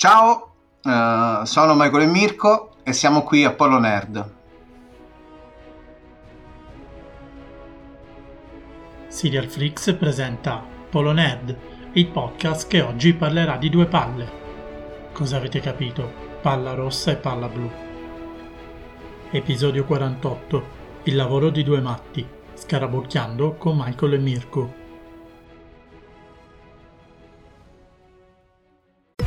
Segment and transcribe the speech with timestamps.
[0.00, 0.52] Ciao,
[0.84, 4.32] uh, sono Michael e Mirko e siamo qui a Polo Nerd.
[9.08, 11.56] Serial Flix presenta Polo Nerd,
[11.94, 14.30] il podcast che oggi parlerà di due palle.
[15.10, 16.08] Cosa avete capito?
[16.42, 17.68] Palla rossa e palla blu.
[19.32, 20.62] Episodio 48.
[21.02, 22.24] Il lavoro di due matti.
[22.54, 24.74] Scarabocchiando con Michael e Mirko.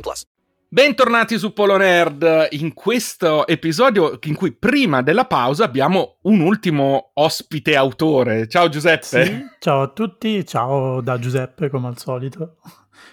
[0.00, 0.26] plus.
[0.68, 7.12] Bentornati su Polo Nerd, in questo episodio in cui prima della pausa abbiamo un ultimo
[7.14, 8.48] ospite autore.
[8.48, 9.24] Ciao Giuseppe.
[9.24, 12.56] Sì, ciao a tutti, ciao da Giuseppe come al solito.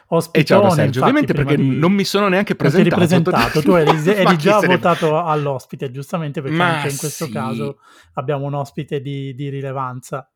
[0.07, 1.77] Ospitone, e ciao da Sergio, ovviamente perché di...
[1.77, 2.95] non mi sono neanche presentato.
[2.95, 3.61] presentato.
[3.61, 7.31] tu eri, eri già votato all'ospite, giustamente, perché Ma anche in questo sì.
[7.31, 7.77] caso
[8.15, 10.29] abbiamo un ospite di, di, rilevanza.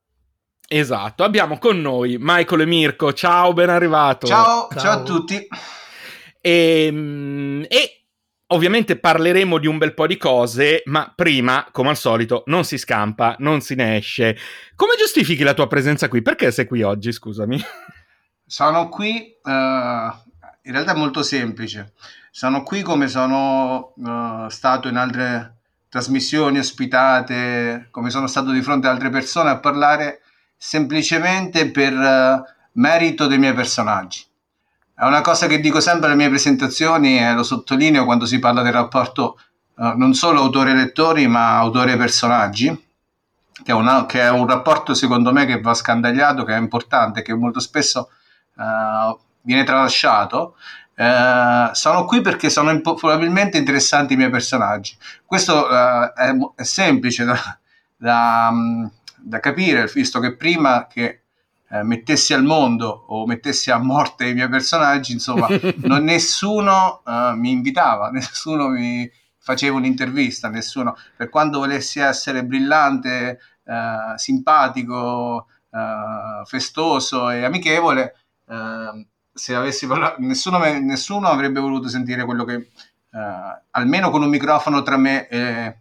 [0.68, 3.12] Esatto, abbiamo con noi Michael e Mirko.
[3.12, 4.28] Ciao, ben arrivato.
[4.28, 5.48] Ciao, ciao, ciao a tutti.
[6.48, 7.92] E, ehm, e
[8.52, 12.78] Ovviamente parleremo di un bel po' di cose, ma prima, come al solito, non si
[12.78, 14.38] scampa, non si ne esce.
[14.74, 16.22] Come giustifichi la tua presenza qui?
[16.22, 17.62] Perché sei qui oggi, scusami?
[18.46, 21.92] Sono qui, uh, in realtà è molto semplice,
[22.32, 25.58] sono qui come sono uh, stato in altre
[25.90, 30.22] trasmissioni ospitate, come sono stato di fronte ad altre persone a parlare
[30.56, 32.42] semplicemente per uh,
[32.80, 34.27] merito dei miei personaggi.
[35.00, 38.64] È una cosa che dico sempre alle mie presentazioni e lo sottolineo quando si parla
[38.64, 39.38] del rapporto
[39.76, 42.86] non solo autore-lettori ma autore-personaggi,
[43.64, 47.22] che è, una, che è un rapporto secondo me che va scandagliato, che è importante,
[47.22, 48.10] che molto spesso
[48.56, 50.56] uh, viene tralasciato.
[50.96, 54.98] Uh, sono qui perché sono impo- probabilmente interessanti i miei personaggi.
[55.24, 57.60] Questo uh, è, è, semplice da,
[57.96, 61.22] da, um, da, capire, visto che prima che
[61.70, 65.48] uh, mettessi al mondo o mettessi a morte i miei personaggi, insomma,
[65.84, 67.02] non, nessuno
[67.36, 73.40] mi invitava, nessuno mi faceva un'intervista, nessuno, per quanto volessi essere brillante,
[74.16, 75.48] simpatico,
[76.46, 78.14] festoso e amichevole,
[78.50, 82.56] Ehm, se avessi parlato, nessuno, nessuno, avrebbe voluto sentire quello che,
[83.12, 83.20] uh,
[83.72, 85.78] almeno con un microfono tra me e,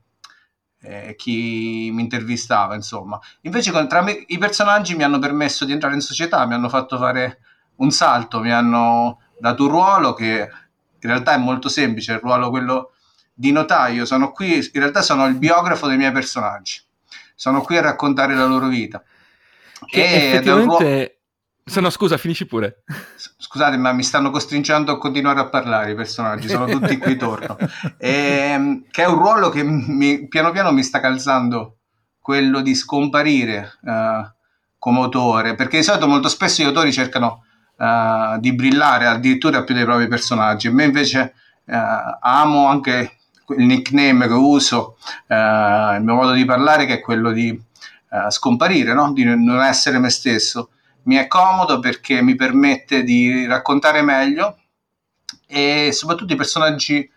[0.86, 3.18] e chi mi intervistava, insomma.
[3.42, 6.68] Invece con, tra me, i personaggi mi hanno permesso di entrare in società, mi hanno
[6.68, 7.40] fatto fare
[7.76, 10.48] un salto, mi hanno dato un ruolo che
[10.98, 12.92] in realtà è molto semplice, il ruolo quello
[13.34, 14.04] di notaio.
[14.04, 16.80] Sono qui, in realtà sono il biografo dei miei personaggi.
[17.34, 19.02] Sono qui a raccontare la loro vita.
[19.84, 21.15] Che effettivamente
[21.68, 22.84] se no, scusa, finisci pure.
[23.38, 27.56] Scusate, ma mi stanno costringendo a continuare a parlare i personaggi, sono tutti qui torno.
[27.98, 28.08] E,
[28.54, 31.78] ehm, che è un ruolo che mi, piano piano mi sta calzando,
[32.20, 34.24] quello di scomparire uh,
[34.78, 37.42] come autore, perché di solito molto spesso gli autori cercano
[37.78, 40.70] uh, di brillare addirittura più dei propri personaggi.
[40.70, 41.34] Me invece
[41.64, 41.74] uh,
[42.20, 43.16] amo anche
[43.56, 47.60] il nickname che uso, il mio modo di parlare che è quello di
[48.28, 49.12] scomparire, no?
[49.12, 50.70] di non essere me stesso
[51.06, 54.58] mi è comodo perché mi permette di raccontare meglio
[55.46, 57.10] e soprattutto i personaggi,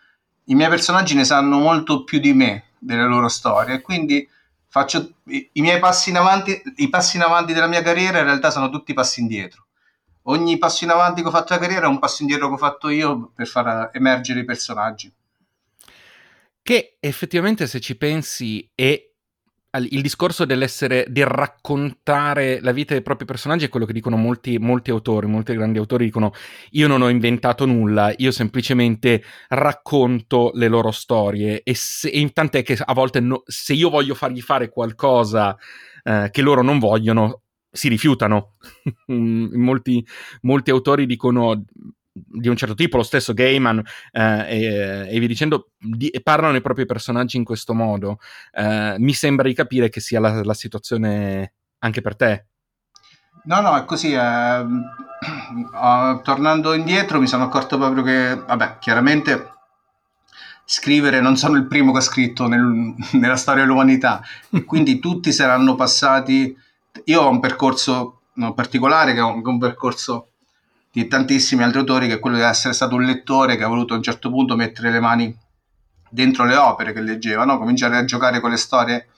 [0.46, 4.28] i miei personaggi ne sanno molto più di me delle loro storie, quindi
[4.68, 8.52] faccio i, miei passi in avanti, i passi in avanti della mia carriera in realtà
[8.52, 9.66] sono tutti passi indietro.
[10.24, 12.58] Ogni passo in avanti che ho fatto nella carriera è un passo indietro che ho
[12.58, 15.12] fatto io per far emergere i personaggi.
[16.62, 19.09] Che effettivamente se ci pensi è
[19.78, 24.58] il discorso dell'essere, di raccontare la vita dei propri personaggi è quello che dicono molti,
[24.58, 26.32] molti autori, molti grandi autori dicono
[26.72, 32.64] io non ho inventato nulla, io semplicemente racconto le loro storie e, se, e tant'è
[32.64, 35.56] che a volte no, se io voglio fargli fare qualcosa
[36.04, 38.56] eh, che loro non vogliono, si rifiutano.
[39.08, 40.06] molti,
[40.42, 41.64] molti autori dicono
[42.12, 46.62] di un certo tipo, lo stesso Gaiman eh, e, e via dicendo, di, parlano i
[46.62, 48.20] propri personaggi in questo modo.
[48.52, 52.46] Eh, mi sembra di capire che sia la, la, situazione anche per te.
[53.44, 54.14] No, no, è così.
[54.14, 59.54] Eh, uh, tornando indietro mi sono accorto proprio che, vabbè, chiaramente
[60.66, 65.32] scrivere non sono il primo che ha scritto nel, nella storia dell'umanità e quindi tutti
[65.32, 66.56] saranno passati.
[67.06, 68.22] Io ho un percorso
[68.56, 70.32] particolare che è un, un percorso
[70.92, 73.94] di tantissimi altri autori, che è quello di essere stato un lettore che ha voluto
[73.94, 75.38] a un certo punto mettere le mani
[76.10, 77.58] dentro le opere che leggeva, no?
[77.58, 79.10] cominciare a giocare con le storie.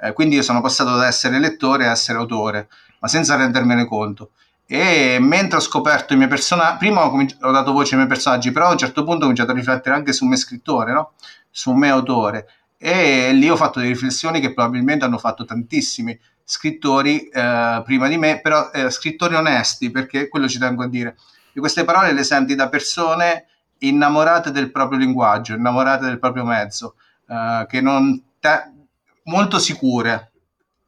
[0.00, 2.68] Eh, quindi io sono passato da essere lettore a essere autore,
[3.00, 4.30] ma senza rendermene conto.
[4.66, 8.08] E mentre ho scoperto i miei personaggi, prima ho, cominci- ho, dato voce ai miei
[8.08, 11.12] personaggi, però a un certo punto ho cominciato a riflettere anche su me scrittore, no?
[11.50, 12.46] su me autore.
[12.78, 16.18] E lì ho fatto delle riflessioni che probabilmente hanno fatto tantissimi
[16.50, 21.16] scrittori eh, prima di me, però eh, scrittori onesti, perché quello ci tengo a dire.
[21.52, 23.46] E queste parole le senti da persone
[23.78, 26.96] innamorate del proprio linguaggio, innamorate del proprio mezzo,
[27.28, 28.68] eh, che non te-
[29.26, 30.32] molto sicure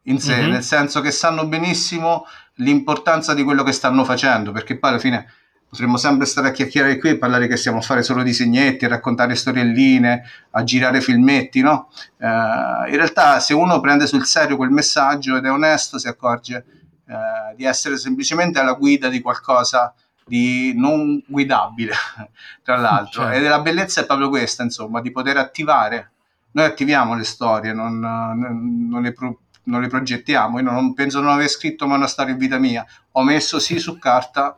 [0.06, 0.50] in sé, mm-hmm.
[0.50, 5.32] nel senso che sanno benissimo l'importanza di quello che stanno facendo, perché poi alla fine
[5.72, 8.88] potremmo sempre stare a chiacchierare qui e parlare che stiamo a fare solo disegnetti, a
[8.88, 11.88] raccontare storielline, a girare filmetti, no?
[12.18, 16.64] Eh, in realtà se uno prende sul serio quel messaggio ed è onesto si accorge
[17.06, 19.94] eh, di essere semplicemente alla guida di qualcosa
[20.26, 21.94] di non guidabile,
[22.62, 23.22] tra l'altro.
[23.22, 23.38] Certo.
[23.38, 26.10] E la bellezza è proprio questa, insomma, di poter attivare.
[26.50, 30.58] Noi attiviamo le storie, non, non, le, pro, non le, progettiamo.
[30.58, 32.84] Io non penso di non aver scritto mai una storia in vita mia.
[33.12, 34.54] Ho messo sì su carta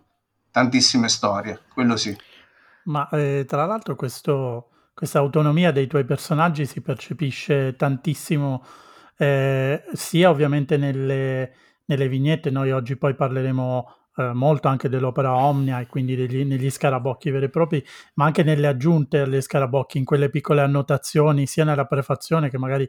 [0.54, 2.16] tantissime storie, quello sì.
[2.84, 8.64] Ma eh, tra l'altro questo, questa autonomia dei tuoi personaggi si percepisce tantissimo,
[9.16, 11.52] eh, sia ovviamente nelle,
[11.86, 16.70] nelle vignette, noi oggi poi parleremo eh, molto anche dell'opera Omnia e quindi degli, negli
[16.70, 17.84] scarabocchi veri e propri,
[18.14, 22.88] ma anche nelle aggiunte alle scarabocchi, in quelle piccole annotazioni, sia nella prefazione che magari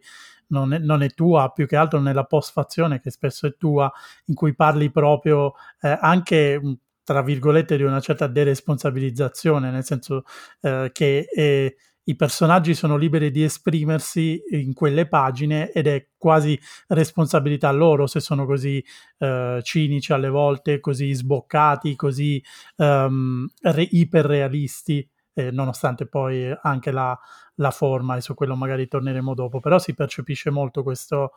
[0.50, 3.92] non è, non è tua, più che altro nella postfazione che spesso è tua,
[4.26, 6.62] in cui parli proprio eh, anche
[7.06, 10.24] tra virgolette di una certa deresponsabilizzazione, nel senso
[10.62, 16.60] eh, che eh, i personaggi sono liberi di esprimersi in quelle pagine ed è quasi
[16.88, 18.84] responsabilità loro se sono così
[19.20, 22.44] eh, cinici alle volte, così sboccati, così
[22.78, 27.18] um, re- iperrealisti, eh, nonostante poi anche la,
[27.56, 31.32] la, forma, e su quello magari torneremo dopo, però si percepisce molto questo,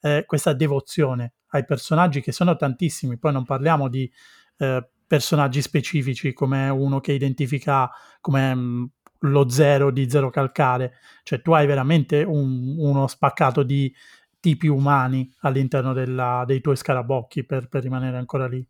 [0.00, 4.10] eh, questa devozione ai personaggi che sono tantissimi, poi non parliamo di
[4.56, 7.90] eh, personaggi specifici come uno che identifica
[8.20, 8.84] come mm,
[9.20, 13.92] lo zero di Zero Calcare, cioè tu hai veramente un, uno spaccato di
[14.40, 18.64] tipi umani all'interno della, dei tuoi scarabocchi per, per, rimanere ancora lì.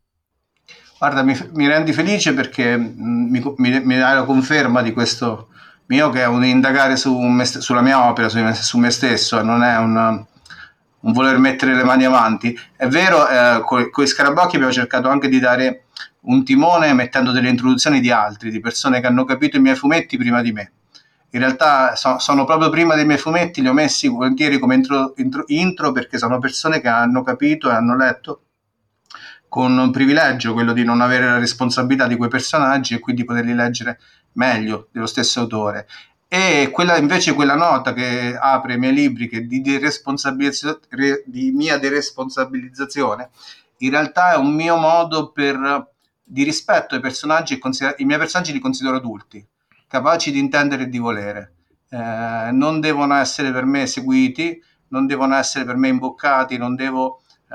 [0.99, 5.49] Guarda, mi, mi rendi felice perché mm, mi, mi, mi, dai la conferma di questo
[5.87, 9.63] mio che è un indagare su me, sulla mia opera, su, su me stesso, non
[9.63, 10.25] è un,
[11.01, 12.57] un, voler mettere le mani avanti.
[12.77, 15.84] È vero, eh, con i scarabocchi abbiamo cercato anche di dare
[16.25, 20.17] un timone mettendo delle introduzioni di altri, di persone che hanno capito i miei fumetti
[20.17, 20.73] prima di me.
[21.31, 25.15] In realtà so, sono proprio prima dei miei fumetti, li ho messi volentieri come intro,
[25.17, 28.43] intro, intro perché sono persone che hanno capito e hanno letto
[29.49, 33.55] con un privilegio quello di non avere la responsabilità di quei personaggi e quindi poterli
[33.55, 33.99] leggere
[34.33, 35.87] meglio dello stesso autore.
[36.29, 43.31] E quella invece quella nota che apre i miei libri che di, di mia deresponsabilizzazione
[43.79, 45.94] in realtà è un mio modo per
[46.25, 47.61] di rispetto ai personaggi,
[47.99, 49.47] i miei personaggi li considero adulti,
[49.87, 51.53] capaci di intendere e di volere.
[51.91, 57.21] Eh, non devono essere per me seguiti, non devono essere per me imboccati, non devo
[57.51, 57.55] eh,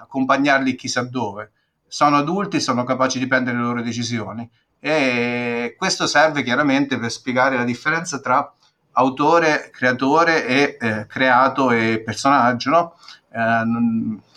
[0.00, 1.52] accompagnarli chissà dove.
[1.86, 4.48] Sono adulti, sono capaci di prendere le loro decisioni
[4.80, 8.52] e questo serve chiaramente per spiegare la differenza tra
[8.92, 12.70] autore, creatore e eh, creato e personaggio.
[12.70, 12.94] No?
[13.30, 13.62] Eh,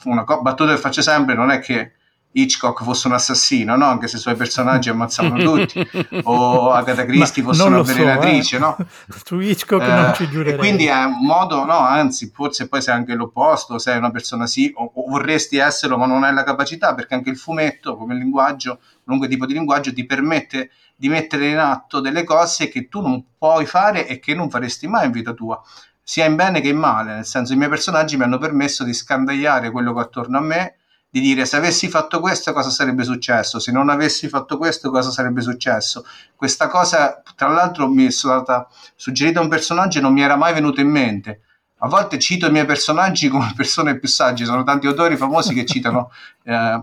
[0.03, 1.93] una co- battuta che faccio sempre non è che
[2.37, 3.85] Hitchcock fosse un assassino, no?
[3.85, 5.87] anche se i suoi personaggi ammazzavano tutti,
[6.23, 8.57] o Agatha Christie fosse una avvelenatrice.
[8.57, 8.59] So, eh.
[8.59, 8.77] no?
[9.23, 10.57] Su Hitchcock eh, non ci giurerei.
[10.57, 14.69] quindi è un modo, no, anzi, forse poi sei anche l'opposto, sei una persona sì,
[14.75, 18.79] o, o, vorresti esserlo, ma non hai la capacità, perché anche il fumetto, come linguaggio,
[19.03, 23.23] qualunque tipo di linguaggio, ti permette di mettere in atto delle cose che tu non
[23.37, 25.61] puoi fare e che non faresti mai in vita tua
[26.07, 28.93] sia in bene che in male, nel senso i miei personaggi mi hanno permesso di
[28.93, 30.75] scandagliare quello che attorno a me
[31.15, 35.11] di dire se avessi fatto questo cosa sarebbe successo, se non avessi fatto questo cosa
[35.11, 36.05] sarebbe successo.
[36.35, 38.67] Questa cosa, tra l'altro, mi è stata
[38.97, 41.43] suggerita un personaggio e non mi era mai venuto in mente.
[41.77, 45.65] A volte cito i miei personaggi come persone più sagge, sono tanti autori famosi che
[45.65, 46.11] citano
[46.43, 46.81] eh,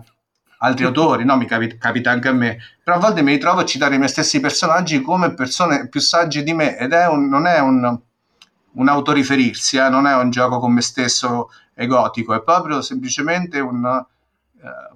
[0.57, 1.37] altri autori, no?
[1.37, 4.09] mi capita, capita, anche a me, però a volte mi ritrovo a citare i miei
[4.09, 7.99] stessi personaggi come persone più sagge di me ed è un, non è un,
[8.71, 9.89] un autoriferirsi, eh?
[9.89, 14.03] non è un gioco con me stesso egotico, è proprio semplicemente un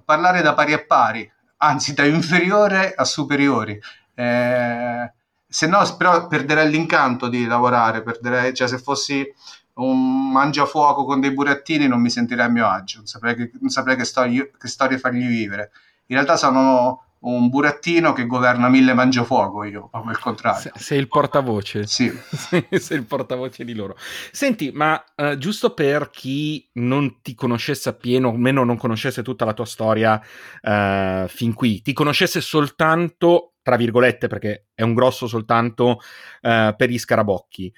[0.04, 3.78] parlare da pari a pari, anzi da inferiore a superiori.
[4.14, 5.12] Eh,
[5.46, 9.26] se no, però perderei l'incanto di lavorare, perderei, cioè se fossi
[9.74, 13.70] un mangiafuoco con dei burattini non mi sentirei a mio agio, non saprei che, non
[13.70, 15.70] saprei che, storie, che storie fargli vivere.
[16.06, 20.72] In realtà sono un burattino che governa mille mangiafuoco io, proprio il contrario.
[20.74, 21.86] sei il portavoce.
[21.86, 22.12] Sì.
[22.30, 23.96] sei il portavoce di loro.
[24.30, 29.44] Senti, ma uh, giusto per chi non ti conoscesse appieno, o meno non conoscesse tutta
[29.44, 30.20] la tua storia
[30.62, 36.00] uh, fin qui, ti conoscesse soltanto, tra virgolette, perché è un grosso soltanto
[36.42, 37.72] uh, per gli scarabocchi,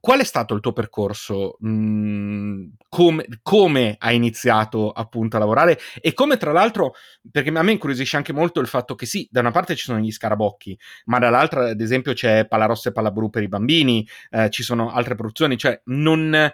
[0.00, 1.56] qual è stato il tuo percorso?
[1.64, 5.78] Mm, come, come, hai iniziato appunto a lavorare?
[6.00, 6.94] E come tra l'altro,
[7.30, 9.98] perché a me incuriosisce anche molto il fatto che sì, da una parte ci sono
[9.98, 14.62] gli scarabocchi, ma dall'altra ad esempio c'è Palarossa e Palabru per i bambini, eh, ci
[14.62, 16.52] sono altre produzioni, cioè non...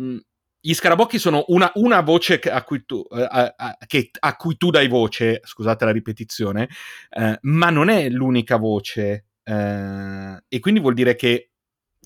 [0.00, 0.18] Mm,
[0.66, 4.56] gli scarabocchi sono una, una voce a cui, tu, eh, a, a, che, a cui,
[4.56, 6.70] tu, dai voce, scusate la ripetizione,
[7.10, 9.26] eh, ma non è l'unica voce.
[9.42, 11.50] Eh, e quindi vuol dire che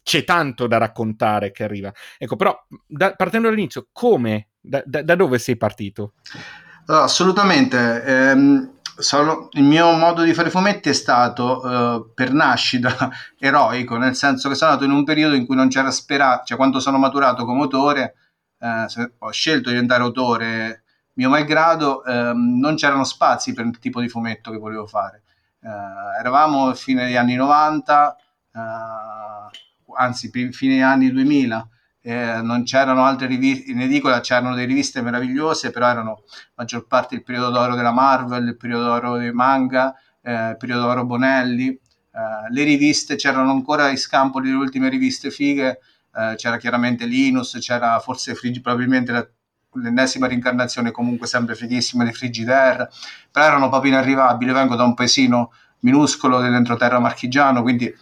[0.08, 1.92] c'è tanto da raccontare che arriva.
[2.16, 4.52] Ecco, però da, partendo dall'inizio, come?
[4.58, 6.14] Da, da, da dove sei partito?
[6.86, 8.02] Assolutamente.
[8.04, 14.14] Ehm, sono, il mio modo di fare fumetti è stato eh, per nascita eroico, nel
[14.14, 16.96] senso che sono nato in un periodo in cui non c'era speranza, cioè quando sono
[16.96, 18.14] maturato come autore,
[18.58, 18.86] eh,
[19.18, 24.08] ho scelto di diventare autore mio malgrado, ehm, non c'erano spazi per il tipo di
[24.08, 25.24] fumetto che volevo fare.
[25.60, 25.68] Eh,
[26.18, 28.16] eravamo fine degli anni 90,
[29.96, 31.68] anzi fine anni 2000,
[32.02, 36.22] eh, non c'erano altre riviste, in edicola c'erano delle riviste meravigliose, però erano
[36.54, 40.82] maggior parte il periodo d'oro della Marvel, il periodo d'oro dei manga, eh, il periodo
[40.82, 45.80] d'oro Bonelli, eh, le riviste c'erano ancora in scampo le ultime riviste fighe,
[46.14, 49.28] eh, c'era chiaramente Linus, c'era forse Frigi, probabilmente la,
[49.74, 52.88] l'ennesima rincarnazione comunque sempre fighissima di Frigidaire,
[53.30, 57.94] però erano proprio inarrivabili, vengo da un paesino minuscolo dell'entroterra marchigiano, quindi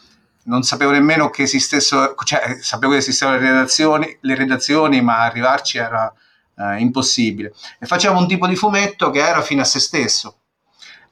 [0.47, 5.79] non sapevo nemmeno che esistessero, cioè sapevo che esistevano le redazioni, le redazioni ma arrivarci
[5.79, 6.13] era
[6.57, 7.53] eh, impossibile.
[7.79, 10.41] E facevamo un tipo di fumetto che era fine a se stesso,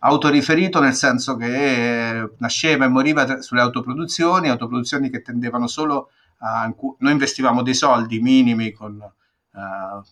[0.01, 6.73] autoriferito nel senso che eh, nasceva e moriva sulle autoproduzioni, autoproduzioni che tendevano solo a...
[6.99, 10.03] Noi investivamo dei soldi minimi con, uh,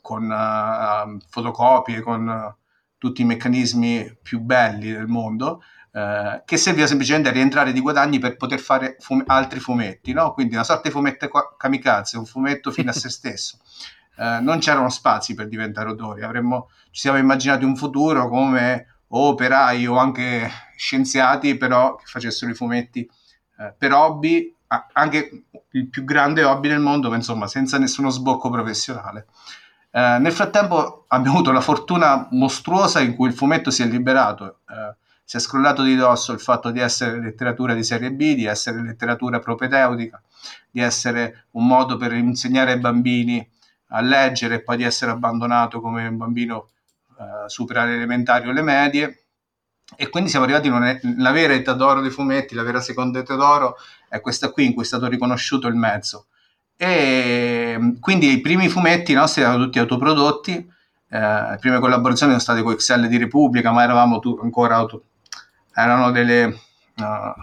[0.00, 2.54] con uh, fotocopie, con
[2.96, 8.18] tutti i meccanismi più belli del mondo, eh, che serviva semplicemente a rientrare di guadagni
[8.18, 10.32] per poter fare fum- altri fumetti, no?
[10.32, 13.58] quindi una sorta di fumetto kamikaze, un fumetto fine a se stesso.
[14.16, 19.86] Eh, non c'erano spazi per diventare autori, Avremmo, ci siamo immaginati un futuro come operai
[19.86, 23.08] o anche scienziati, però che facessero i fumetti
[23.58, 24.54] eh, per hobby,
[24.92, 29.26] anche il più grande hobby del mondo, ma insomma senza nessuno sbocco professionale.
[29.90, 34.60] Eh, nel frattempo abbiamo avuto la fortuna mostruosa in cui il fumetto si è liberato.
[34.68, 34.96] Eh,
[35.30, 38.82] si è scrollato di dosso il fatto di essere letteratura di serie B, di essere
[38.82, 40.20] letteratura propedeutica,
[40.68, 43.48] di essere un modo per insegnare ai bambini
[43.90, 46.70] a leggere e poi di essere abbandonato come un bambino
[47.16, 49.26] eh, supera le elementari o le medie.
[49.94, 53.76] E quindi siamo arrivati nella vera età d'oro dei fumetti, la vera seconda età d'oro
[54.08, 56.26] è questa qui in cui è stato riconosciuto il mezzo.
[56.76, 60.54] E quindi i primi fumetti nostri erano tutti autoprodotti,
[61.08, 61.20] eh,
[61.50, 65.04] le prime collaborazioni sono state con Excel di Repubblica, ma eravamo tu, ancora auto,
[65.82, 67.34] erano delle, uh,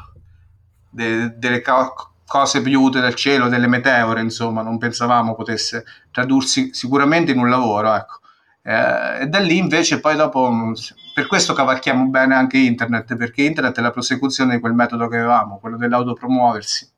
[0.89, 7.31] de, delle co- cose piute dal cielo, delle meteore, insomma, non pensavamo potesse tradursi sicuramente
[7.31, 8.19] in un lavoro, ecco.
[8.61, 10.73] Eh, e da lì invece poi dopo,
[11.13, 15.15] per questo cavalchiamo bene anche internet, perché internet è la prosecuzione di quel metodo che
[15.15, 16.91] avevamo, quello dell'autopromuoversi,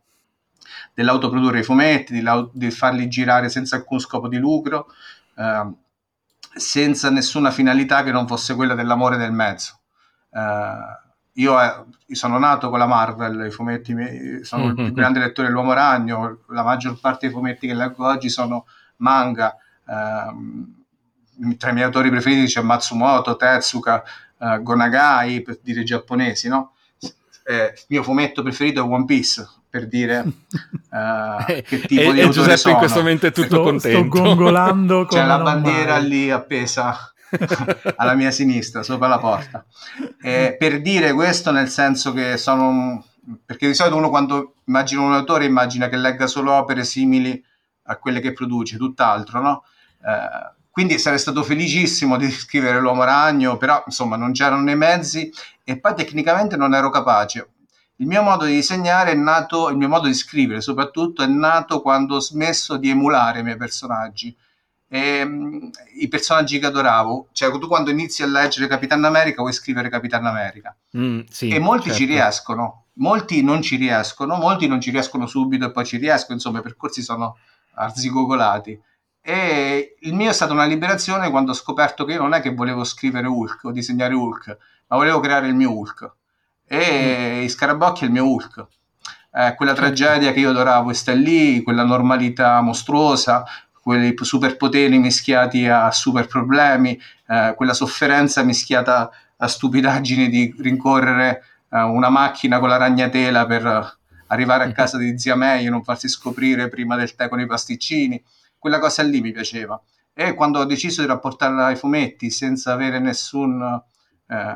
[0.95, 4.87] dell'autoprodurre i fumetti, di, di farli girare senza alcun scopo di lucro,
[5.37, 5.71] eh,
[6.55, 9.79] senza nessuna finalità che non fosse quella dell'amore del mezzo.
[10.31, 11.83] Eh, io, eh,
[12.15, 16.39] sono nato con la Marvel, i fumetti miei, sono il più grande lettore dell'Uomo Ragno,
[16.49, 18.65] la maggior parte dei fumetti che leggo oggi sono
[18.97, 19.55] manga.
[19.87, 20.75] Ehm,
[21.57, 24.03] tra i miei autori preferiti c'è Matsumoto, Tetsuka,
[24.39, 26.73] eh, Gonagai, per dire giapponesi, no?
[27.45, 32.19] Eh, il mio fumetto preferito è One Piece, per dire uh, che tipo e, di
[32.19, 32.73] e Giuseppe sono.
[32.73, 34.19] in questo momento è tutto sto, Sto contento.
[34.21, 36.07] gongolando C'è la bandiera mai.
[36.07, 37.13] lì appesa
[37.97, 39.65] alla mia sinistra, sopra la porta.
[40.21, 43.05] Eh, per dire questo nel senso che sono...
[43.45, 47.43] perché di solito uno quando immagina un autore immagina che legga solo opere simili
[47.83, 49.63] a quelle che produce, tutt'altro, no?
[50.03, 55.31] Eh, quindi sarei stato felicissimo di scrivere L'Uomo Ragno, però insomma non c'erano nei mezzi
[55.63, 57.49] e poi tecnicamente non ero capace.
[57.97, 61.81] Il mio modo di disegnare è nato, il mio modo di scrivere soprattutto è nato
[61.81, 64.33] quando ho smesso di emulare i miei personaggi
[64.89, 65.69] e, um,
[65.99, 67.29] i personaggi che adoravo.
[67.31, 70.75] Cioè, tu quando inizi a leggere Capitan America vuoi scrivere Capitan America.
[70.97, 71.99] Mm, sì, e molti certo.
[71.99, 76.33] ci riescono, molti non ci riescono, molti non ci riescono subito e poi ci riescono,
[76.33, 77.37] insomma i percorsi sono
[77.75, 78.81] arzigogolati.
[79.21, 82.53] E il mio è stata una liberazione quando ho scoperto che io non è che
[82.53, 86.11] volevo scrivere Hulk o disegnare Hulk, ma volevo creare il mio Hulk.
[86.65, 87.47] E mm.
[87.47, 88.67] Scarabocchi è il mio Hulk.
[89.31, 93.45] Eh, quella tragedia che io adoravo sta lì, quella normalità mostruosa,
[93.81, 101.81] quei superpoteri mischiati a super problemi, eh, quella sofferenza mischiata a stupidaggini di rincorrere eh,
[101.81, 106.07] una macchina con la ragnatela per arrivare a casa di zia May e non farsi
[106.07, 108.23] scoprire prima del tè con i pasticcini.
[108.57, 109.81] Quella cosa lì mi piaceva.
[110.13, 113.81] E quando ho deciso di rapportarla ai fumetti senza avere nessun,
[114.27, 114.55] eh,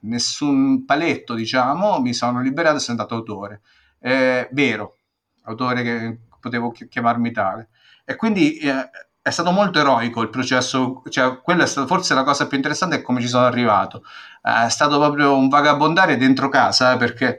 [0.00, 3.60] nessun paletto, diciamo, mi sono liberato e sono andato autore.
[4.00, 4.96] Eh, vero,
[5.42, 7.68] autore che potevo chiamarmi tale.
[8.04, 8.90] E quindi eh,
[9.22, 12.96] è stato molto eroico il processo, cioè quella è stata forse la cosa più interessante
[12.96, 14.02] è come ci sono arrivato.
[14.42, 17.38] Eh, è stato proprio un vagabondare dentro casa, eh, perché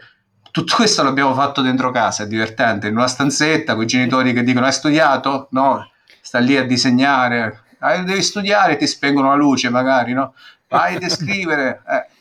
[0.50, 4.42] tutto questo l'abbiamo fatto dentro casa, è divertente, in una stanzetta con i genitori che
[4.42, 5.48] dicono hai studiato?
[5.52, 5.92] No,
[6.22, 10.34] sta lì a disegnare, ah, devi studiare, ti spengono la luce magari, no?
[10.68, 11.84] Vai a scrivere.
[11.88, 12.14] Eh.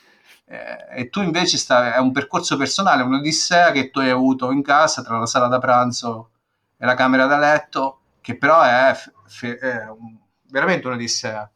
[0.46, 4.62] Eh, e tu invece sta, è un percorso personale, un'odissea che tu hai avuto in
[4.62, 6.28] casa tra la sala da pranzo
[6.76, 11.52] e la camera da letto che però è, fe- è un, veramente un'odissea.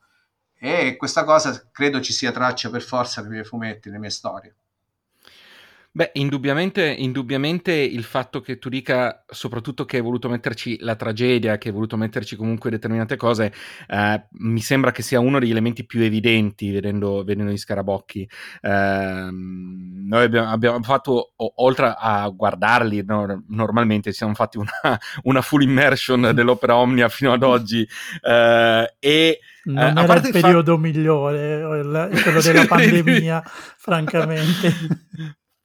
[0.55, 4.55] E questa cosa credo ci sia traccia per forza nei miei fumetti, nelle mie storie.
[5.99, 11.59] Beh, indubbiamente, indubbiamente il fatto che tu dica soprattutto che hai voluto metterci la tragedia,
[11.59, 13.53] che hai voluto metterci comunque determinate cose,
[13.89, 18.31] eh, mi sembra che sia uno degli elementi più evidenti vedendo, vedendo gli scarabocchi.
[18.61, 24.71] Eh, noi abbiamo, abbiamo fatto, o, oltre a guardarli, no, normalmente siamo fatti una,
[25.25, 27.85] una, full immersion dell'opera Omnia fino ad oggi
[28.23, 29.41] eh, e...
[29.65, 30.81] Non eh, era il periodo fa...
[30.81, 31.61] migliore,
[32.23, 33.43] quello della pandemia,
[33.77, 34.73] francamente.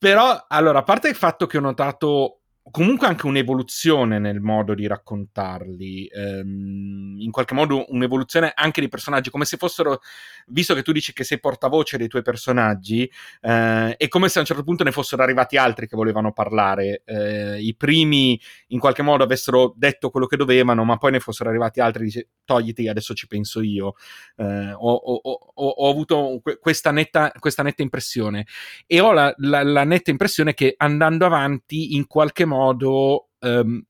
[0.03, 2.41] Però, allora, a parte il fatto che ho notato
[2.71, 9.29] comunque anche un'evoluzione nel modo di raccontarli, ehm, in qualche modo un'evoluzione anche dei personaggi,
[9.29, 9.99] come se fossero,
[10.47, 13.09] visto che tu dici che sei portavoce dei tuoi personaggi,
[13.41, 17.01] eh, è come se a un certo punto ne fossero arrivati altri che volevano parlare,
[17.05, 21.49] eh, i primi in qualche modo avessero detto quello che dovevano, ma poi ne fossero
[21.49, 23.95] arrivati altri dice togliti, adesso ci penso io.
[24.37, 28.45] Eh, ho, ho, ho, ho, avuto questa netta, questa netta, impressione
[28.87, 33.83] e ho la, la, la netta impressione che andando avanti in qualche modo modo um,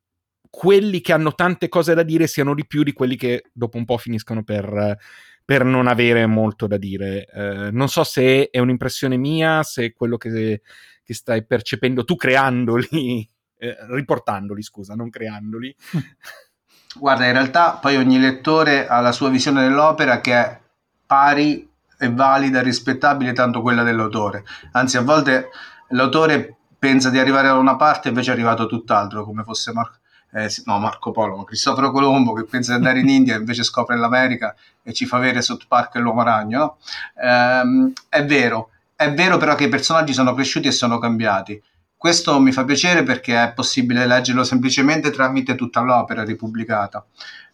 [0.49, 3.85] quelli che hanno tante cose da dire siano di più di quelli che dopo un
[3.85, 4.97] po' finiscono per,
[5.43, 7.27] per non avere molto da dire.
[7.33, 10.61] Uh, non so se è un'impressione mia, se è quello che,
[11.03, 15.75] che stai percependo tu creandoli, eh, riportandoli, scusa, non creandoli.
[16.95, 20.59] Guarda, in realtà poi ogni lettore ha la sua visione dell'opera che è
[21.05, 24.43] pari e valida, rispettabile tanto quella dell'autore.
[24.73, 25.49] Anzi, a volte
[25.89, 29.97] l'autore pensa di arrivare da una parte invece è arrivato tutt'altro, come fosse Mar-
[30.33, 33.95] eh, no, Marco Polo, Cristoforo Colombo che pensa di andare in India e invece scopre
[33.95, 36.59] l'America e ci fa vedere South Park e l'uomo ragno.
[36.59, 36.77] No?
[37.23, 41.61] Ehm, è vero, è vero però che i personaggi sono cresciuti e sono cambiati.
[41.95, 47.05] Questo mi fa piacere perché è possibile leggerlo semplicemente tramite tutta l'opera ripubblicata.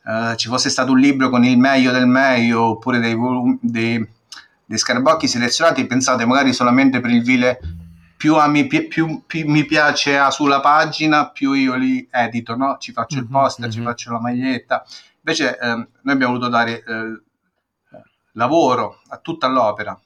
[0.07, 4.03] Eh, ci fosse stato un libro con il meglio del meglio oppure dei, volumi, dei,
[4.65, 7.59] dei scarabocchi selezionati, pensate magari solamente per il vile
[8.19, 12.75] più, mi, più, più, mi piace a sulla pagina, più io li edito, no?
[12.77, 13.77] ci faccio mm-hmm, il poster, mm-hmm.
[13.77, 14.85] ci faccio la maglietta.
[15.23, 17.21] Invece eh, noi abbiamo voluto dare eh,
[18.33, 19.97] lavoro a tutta l'opera,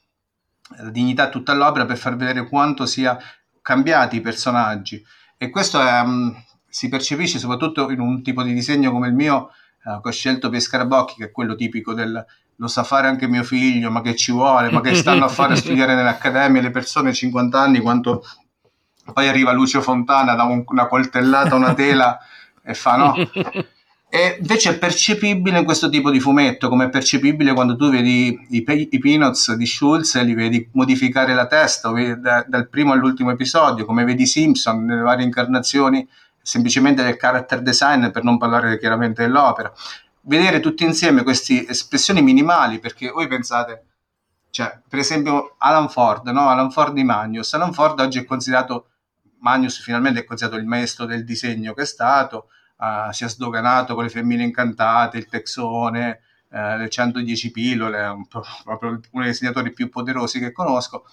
[0.77, 3.17] la dignità a tutta l'opera per far vedere quanto sia
[3.63, 5.03] cambiati i personaggi.
[5.35, 9.49] E questo è, um, si percepisce soprattutto in un tipo di disegno come il mio,
[9.85, 12.23] eh, che ho scelto per Scarabocchi, che è quello tipico del
[12.57, 15.53] lo sa fare anche mio figlio, ma che ci vuole, ma che stanno a fare
[15.53, 18.23] a studiare nell'accademia le persone 50 anni, quanto
[19.11, 22.17] poi arriva Lucio Fontana, da un, una coltellata, una tela
[22.63, 23.15] e fa no.
[24.13, 28.63] E invece è percepibile questo tipo di fumetto, come è percepibile quando tu vedi i,
[28.63, 33.85] i Peanuts di Schulz e li vedi modificare la testa, da, dal primo all'ultimo episodio,
[33.85, 36.07] come vedi Simpson nelle varie incarnazioni,
[36.39, 39.73] semplicemente del character design per non parlare chiaramente dell'opera
[40.23, 43.85] vedere tutti insieme queste espressioni minimali, perché voi pensate,
[44.49, 46.49] cioè, per esempio Alan Ford, no?
[46.49, 48.89] Alan Ford di Magnus, Alan Ford oggi è considerato,
[49.39, 53.95] Magnus finalmente è considerato il maestro del disegno che è stato, uh, si è sdoganato
[53.95, 59.73] con le femmine incantate, il texone, uh, le 110 pillole, un proprio uno dei disegnatori
[59.73, 61.05] più poderosi che conosco.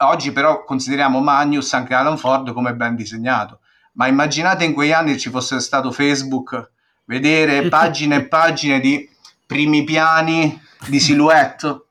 [0.00, 3.60] Oggi però consideriamo Magnus, anche Alan Ford, come ben disegnato.
[3.94, 6.70] Ma immaginate in quegli anni ci fosse stato Facebook
[7.08, 9.08] vedere pagine e pagine di
[9.44, 11.82] primi piani di silhouette.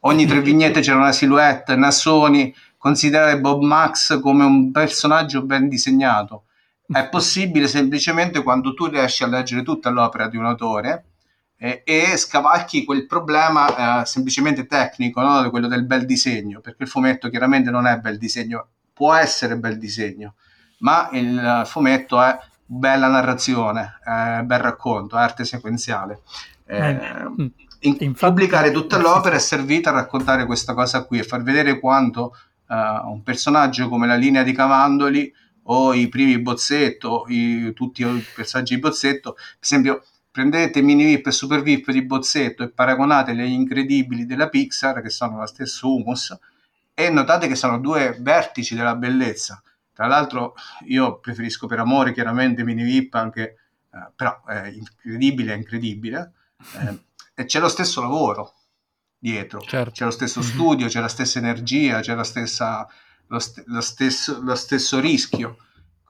[0.00, 6.44] Ogni tre vignette c'era una silhouette, Nassoni, considerare Bob Max come un personaggio ben disegnato.
[6.86, 11.04] È possibile semplicemente quando tu riesci a leggere tutta l'opera di un autore
[11.58, 15.50] e, e scavalchi quel problema eh, semplicemente tecnico, no?
[15.50, 19.76] quello del bel disegno, perché il fumetto chiaramente non è bel disegno, può essere bel
[19.76, 20.34] disegno,
[20.78, 22.38] ma il fumetto è
[22.70, 26.20] bella narrazione, eh, bel racconto, arte sequenziale.
[26.66, 27.46] Eh, mm.
[27.80, 31.80] in, Infatti, pubblicare tutta l'opera è servita a raccontare questa cosa qui e far vedere
[31.80, 32.34] quanto
[32.66, 35.32] uh, un personaggio come la linea di Cavandoli
[35.70, 41.28] o i primi bozzetto, i, tutti i personaggi di bozzetto, per esempio prendete mini VIP
[41.28, 45.92] e super VIP di bozzetto e paragonateli agli incredibili della Pixar che sono lo stesso
[45.92, 46.38] humus
[46.94, 49.62] e notate che sono due vertici della bellezza
[49.98, 50.54] tra l'altro
[50.86, 53.56] io preferisco per amore chiaramente mini VIP anche
[53.92, 56.34] eh, però è incredibile è incredibile.
[56.74, 56.98] Eh,
[57.34, 58.54] e c'è lo stesso lavoro
[59.18, 59.58] dietro.
[59.58, 59.90] Certo.
[59.90, 62.86] c'è lo stesso studio c'è la stessa energia c'è la stessa,
[63.26, 65.56] lo, st- lo, stesso, lo stesso rischio.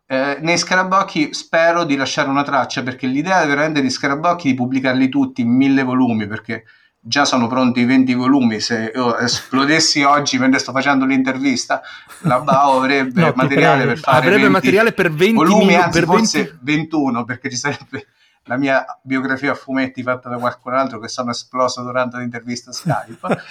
[0.05, 4.57] Eh, nei Scarabocchi spero di lasciare una traccia perché l'idea veramente di Scarabocchi è di
[4.57, 6.65] pubblicarli tutti in mille volumi perché
[7.01, 11.81] già sono pronti i 20 volumi se io esplodessi oggi mentre sto facendo l'intervista
[12.23, 16.09] la BAO avrebbe no, materiale per fare avrebbe 20 materiale per 20 volumi anzi per
[16.09, 16.59] forse 20...
[16.61, 18.07] 21 perché ci sarebbe
[18.45, 23.43] la mia biografia a fumetti fatta da qualcun altro che sono esploso durante l'intervista Skype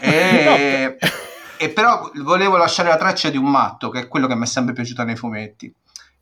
[0.00, 0.98] e
[1.56, 4.46] e però volevo lasciare la traccia di un matto, che è quello che mi è
[4.46, 5.72] sempre piaciuto nei fumetti.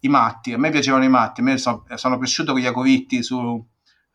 [0.00, 3.22] I matti, a me piacevano i matti, a me sono, sono cresciuto con gli Iacovitti
[3.22, 3.64] su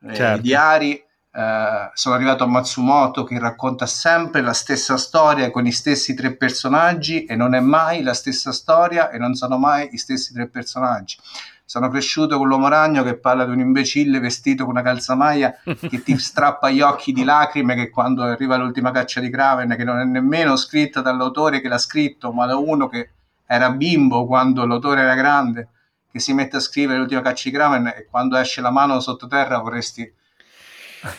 [0.03, 0.41] eh, certo.
[0.41, 1.01] diari,
[1.38, 6.36] eh, sono arrivato a Matsumoto che racconta sempre la stessa storia con i stessi tre
[6.36, 10.47] personaggi e non è mai la stessa storia e non sono mai i stessi tre
[10.47, 11.15] personaggi.
[11.63, 16.02] Sono cresciuto con l'uomo ragno che parla di un imbecille vestito con una calzamaglia che
[16.02, 20.00] ti strappa gli occhi di lacrime che quando arriva l'ultima caccia di Kraven, che non
[20.00, 23.12] è nemmeno scritta dall'autore che l'ha scritto, ma da uno che
[23.45, 25.67] era bimbo quando l'autore era grande,
[26.12, 29.60] che si mette a scrivere l'ultima caccia di Kraven e quando esce la mano sottoterra
[29.60, 30.15] vorresti...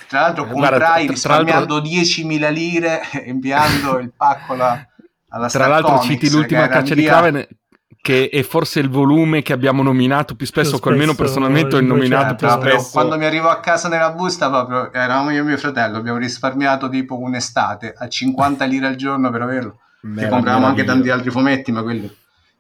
[0.09, 4.87] Tra l'altro comprai risparmiando 10.000 lire inviando il pacco alla,
[5.29, 7.46] alla Tra l'altro citi l'ultima caccia di Kraven
[8.01, 11.81] che è forse il volume che abbiamo nominato più spesso, più spesso almeno personalmente ho
[11.81, 12.90] nominato più spesso.
[12.92, 16.88] Quando mi arrivo a casa nella busta, proprio eravamo io e mio fratello, abbiamo risparmiato
[16.88, 19.79] tipo un'estate a 50 lire al giorno per averlo.
[20.01, 22.11] Che compravamo anche tanti altri fumetti, ma quelli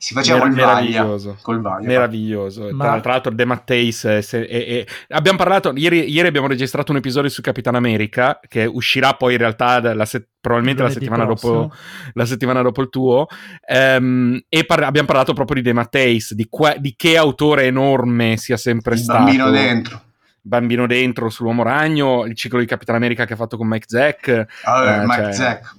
[0.00, 1.36] si faceva Mer- meraviglioso.
[1.42, 2.68] Col vaglio, meraviglioso.
[2.70, 3.00] Ma...
[3.00, 4.04] Tra l'altro, The Matteis.
[4.04, 4.84] È, è, è...
[5.08, 9.38] Abbiamo parlato ieri, ieri, abbiamo registrato un episodio su Capitan America che uscirà poi in
[9.40, 11.72] realtà la se- probabilmente la settimana, dopo,
[12.12, 13.26] la settimana, dopo, il tuo.
[13.68, 18.36] Um, e par- abbiamo parlato proprio di The Matteis, di, que- di che autore enorme
[18.36, 19.24] sia sempre il stato.
[19.24, 20.02] Bambino dentro.
[20.40, 24.46] Bambino dentro sull'uomo ragno, il ciclo di Capitan America che ha fatto con Mike Zack.
[24.62, 25.74] Ah, uh, Mike cioè, Zack.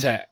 [0.00, 0.28] Cioè,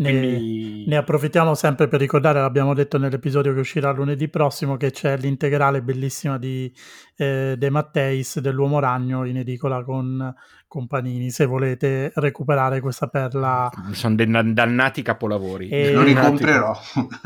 [0.00, 0.84] ne, Quindi...
[0.86, 5.82] ne, approfittiamo sempre per ricordare, l'abbiamo detto nell'episodio che uscirà lunedì prossimo, che c'è l'integrale
[5.82, 6.72] bellissima di
[7.20, 10.32] eh, De Matteis dell'Uomo Ragno in edicola con
[10.68, 13.68] Companini se volete recuperare questa perla.
[13.90, 15.68] Sono dei dannati capolavori.
[15.68, 16.78] E Lo ricomprerò.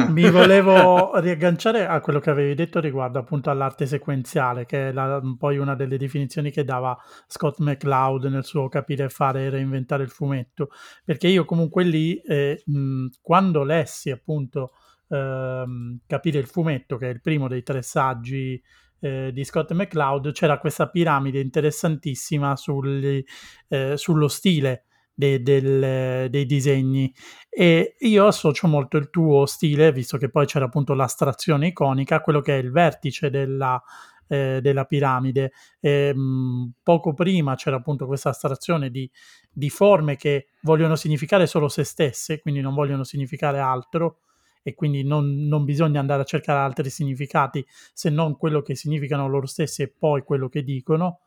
[0.08, 5.20] Mi volevo riagganciare a quello che avevi detto riguardo appunto all'arte sequenziale, che è la,
[5.36, 10.10] poi una delle definizioni che dava Scott McCloud nel suo capire, fare e reinventare il
[10.10, 10.70] fumetto.
[11.04, 14.70] Perché io comunque lì, eh, mh, quando lessi appunto
[15.08, 18.60] ehm, capire il fumetto, che è il primo dei tre saggi
[19.02, 23.22] eh, di Scott McCloud c'era questa piramide interessantissima sul,
[23.68, 27.12] eh, sullo stile de, del, dei disegni
[27.48, 32.40] e io associo molto il tuo stile, visto che poi c'era appunto l'astrazione iconica, quello
[32.40, 33.82] che è il vertice della,
[34.28, 35.52] eh, della piramide.
[35.80, 39.10] E, mh, poco prima c'era appunto questa astrazione di,
[39.50, 44.18] di forme che vogliono significare solo se stesse, quindi non vogliono significare altro
[44.62, 49.28] e quindi non, non, bisogna andare a cercare altri significati se non quello che significano
[49.28, 51.20] loro stessi e poi quello che dicono.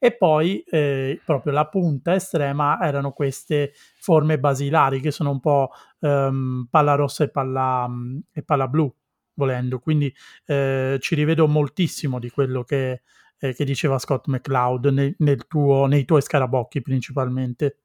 [0.00, 5.70] E poi eh, proprio la punta estrema erano queste forme basilari che sono un po'
[6.00, 7.88] ehm, palla rossa e palla,
[8.32, 8.92] e palla blu,
[9.34, 9.80] volendo.
[9.80, 10.12] Quindi
[10.46, 13.02] eh, ci rivedo moltissimo di quello che,
[13.38, 17.78] eh, che diceva Scott McCloud nel, nel tuo, nei tuoi scarabocchi principalmente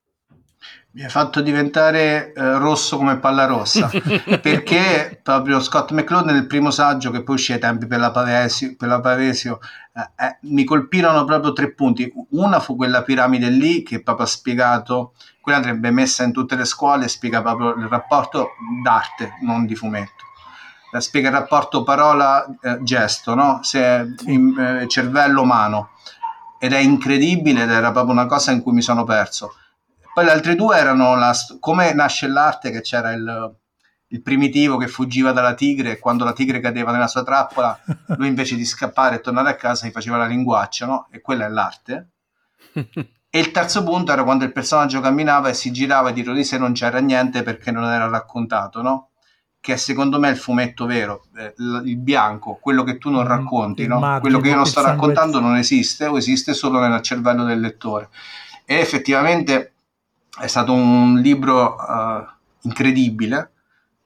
[0.96, 3.90] mi ha fatto diventare eh, rosso come palla rossa.
[4.42, 8.76] Perché proprio Scott McCloud nel primo saggio che poi uscì ai tempi per la Pavesio,
[8.78, 9.60] per la Pavesio
[9.96, 12.12] eh, eh, mi colpirono proprio tre punti.
[12.32, 16.64] Una fu quella piramide lì che proprio ha spiegato quella andrebbe messa in tutte le
[16.64, 18.52] scuole spiega proprio il rapporto
[18.84, 20.24] d'arte non di fumetto.
[20.96, 23.62] Spiega il rapporto parola-gesto eh, no?
[23.74, 25.90] Eh, cervello-mano
[26.60, 29.56] ed è incredibile ed era proprio una cosa in cui mi sono perso
[30.14, 33.56] poi le altre due erano la, come nasce l'arte, che c'era il,
[34.14, 37.78] il primitivo che fuggiva dalla tigre e quando la tigre cadeva nella sua trappola,
[38.18, 41.08] lui invece di scappare e tornare a casa gli faceva la linguaccia, no?
[41.12, 42.10] E quella è l'arte.
[42.74, 46.44] e il terzo punto era quando il personaggio camminava e si girava e dietro di
[46.44, 49.10] sé non c'era niente perché non era raccontato, no?
[49.60, 51.54] Che è secondo me il fumetto vero, eh,
[51.86, 54.20] il bianco, quello che tu non mm, racconti, no?
[54.20, 58.10] quello che io non sto raccontando non esiste o esiste solo nel cervello del lettore.
[58.66, 59.73] E effettivamente
[60.40, 62.26] è stato un libro uh,
[62.62, 63.52] incredibile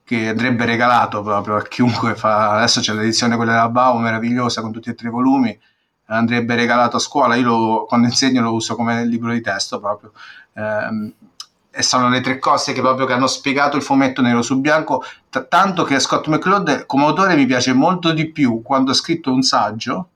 [0.04, 2.52] che andrebbe regalato proprio a chiunque fa.
[2.52, 5.58] Adesso c'è l'edizione quella della Bau, meravigliosa con tutti e tre i volumi.
[6.06, 7.34] Andrebbe regalato a scuola.
[7.34, 10.12] Io lo, quando insegno lo uso come libro di testo proprio.
[10.54, 11.12] Eh,
[11.70, 15.04] e sono le tre cose che proprio che hanno spiegato il fumetto nero su bianco.
[15.28, 19.30] T- tanto che Scott McCloud come autore mi piace molto di più quando ha scritto
[19.30, 20.08] un saggio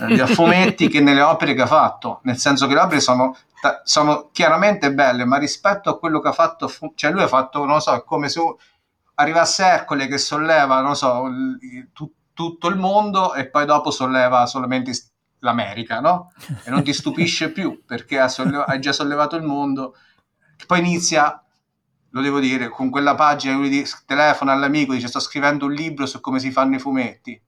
[0.00, 2.18] eh, a fumetti che nelle opere che ha fatto.
[2.24, 3.36] Nel senso che le opere sono
[3.84, 7.80] sono chiaramente belle, ma rispetto a quello che ha fatto, cioè lui ha fatto, non
[7.80, 8.40] so, come se
[9.14, 14.46] arrivasse Ercole che solleva, non so, il, tu, tutto il mondo e poi dopo solleva
[14.46, 14.92] solamente
[15.40, 16.32] l'America, no?
[16.64, 19.96] E non ti stupisce più perché ha, solleva, hai già sollevato il mondo.
[20.66, 21.42] Poi inizia,
[22.10, 26.20] lo devo dire, con quella pagina lui telefona all'amico, dice sto scrivendo un libro su
[26.20, 27.40] come si fanno i fumetti,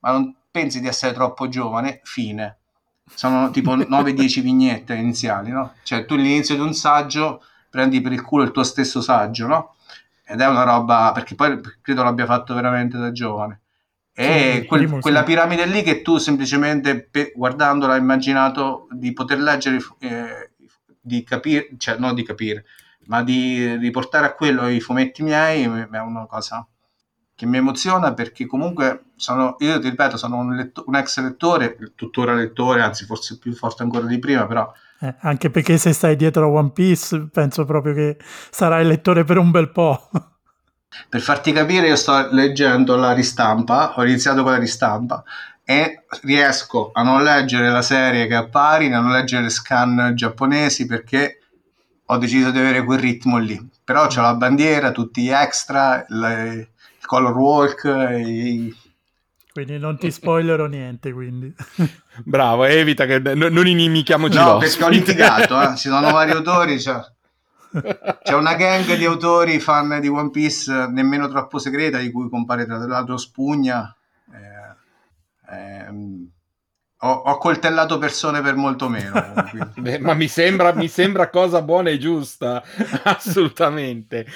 [0.00, 2.00] ma non pensi di essere troppo giovane?
[2.04, 2.59] Fine.
[3.14, 5.74] Sono tipo 9-10 vignette iniziali, no?
[5.82, 9.74] Cioè tu all'inizio di un saggio prendi per il culo il tuo stesso saggio, no?
[10.30, 13.62] ed è una roba perché poi credo l'abbia fatto veramente da giovane
[14.12, 15.24] e sì, quel, primo, quella sì.
[15.24, 20.50] piramide lì che tu semplicemente pe- guardandola hai immaginato di poter leggere eh,
[21.00, 22.64] di capire cioè non di capire
[23.06, 26.64] ma di riportare a quello i fumetti miei è una cosa
[27.40, 31.74] che mi emoziona perché comunque sono, io ti ripeto, sono un, letto, un ex lettore,
[31.94, 34.70] tuttora lettore, anzi forse più forte ancora di prima, però...
[35.00, 38.18] Eh, anche perché se stai dietro a One Piece penso proprio che
[38.50, 40.10] sarai lettore per un bel po'.
[41.08, 45.24] per farti capire, io sto leggendo la ristampa, ho iniziato con la ristampa
[45.64, 50.84] e riesco a non leggere la serie che appari, a non leggere le scan giapponesi
[50.84, 51.38] perché
[52.04, 53.66] ho deciso di avere quel ritmo lì.
[53.82, 56.69] Però c'ho la bandiera, tutti gli extra, le,
[57.10, 57.84] color walk.
[57.86, 58.72] E...
[59.52, 61.52] Quindi non ti spoilerò niente, quindi.
[62.22, 65.76] Bravo, evita che no, non inimichiamoci No, perché ho litigato, eh.
[65.76, 67.00] ci sono vari autori, cioè...
[68.22, 72.64] C'è una gang di autori fan di One Piece nemmeno troppo segreta, di cui compare
[72.64, 73.94] tra l'altro Spugna.
[74.32, 76.30] Eh, ehm,
[77.02, 79.12] ho, ho, coltellato persone per molto meno.
[79.76, 82.62] Beh, ma mi sembra, mi sembra, cosa buona e giusta,
[83.04, 84.26] assolutamente.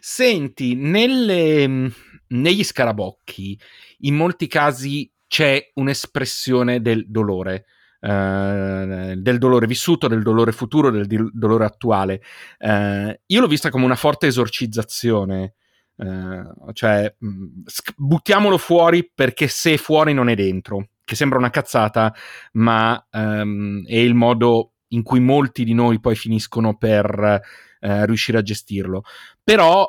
[0.00, 1.92] Senti, nelle,
[2.34, 3.58] negli scarabocchi
[4.00, 7.66] in molti casi c'è un'espressione del dolore.
[8.04, 12.20] Uh, del dolore vissuto, del dolore futuro, del di- dolore attuale.
[12.58, 15.54] Uh, io l'ho vista come una forte esorcizzazione,
[15.94, 21.48] uh, cioè mh, sc- buttiamolo fuori perché se fuori non è dentro, che sembra una
[21.48, 22.14] cazzata,
[22.52, 27.40] ma um, è il modo in cui molti di noi poi finiscono per
[27.80, 29.02] riuscire a gestirlo.
[29.42, 29.86] Però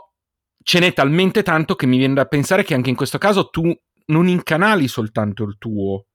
[0.66, 3.72] ce n'è talmente tanto che mi viene da pensare che anche in questo caso tu
[4.08, 6.08] non incanali soltanto il tuo,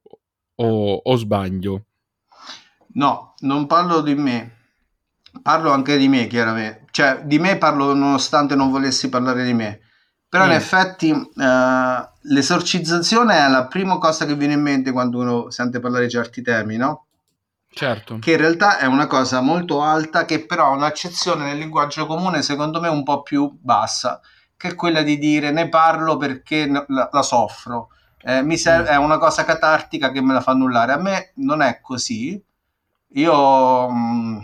[0.56, 1.84] o, o sbaglio?
[2.94, 4.56] No, non parlo di me,
[5.40, 6.86] parlo anche di me, chiaramente.
[6.90, 9.82] Cioè, di me parlo nonostante non volessi parlare di me.
[10.28, 10.48] Però mm.
[10.48, 15.78] in effetti uh, l'esorcizzazione è la prima cosa che viene in mente quando uno sente
[15.78, 17.06] parlare di certi temi, no?
[17.72, 18.18] Certo.
[18.18, 22.42] Che in realtà è una cosa molto alta che però ha un'accezione nel linguaggio comune
[22.42, 24.20] secondo me un po' più bassa
[24.60, 27.88] che è quella di dire ne parlo perché la, la soffro.
[28.22, 28.92] Eh, mi serve, mm.
[28.92, 30.92] è una cosa catartica che me la fa annullare.
[30.92, 32.38] A me non è così.
[33.14, 34.38] Io, mh, mm,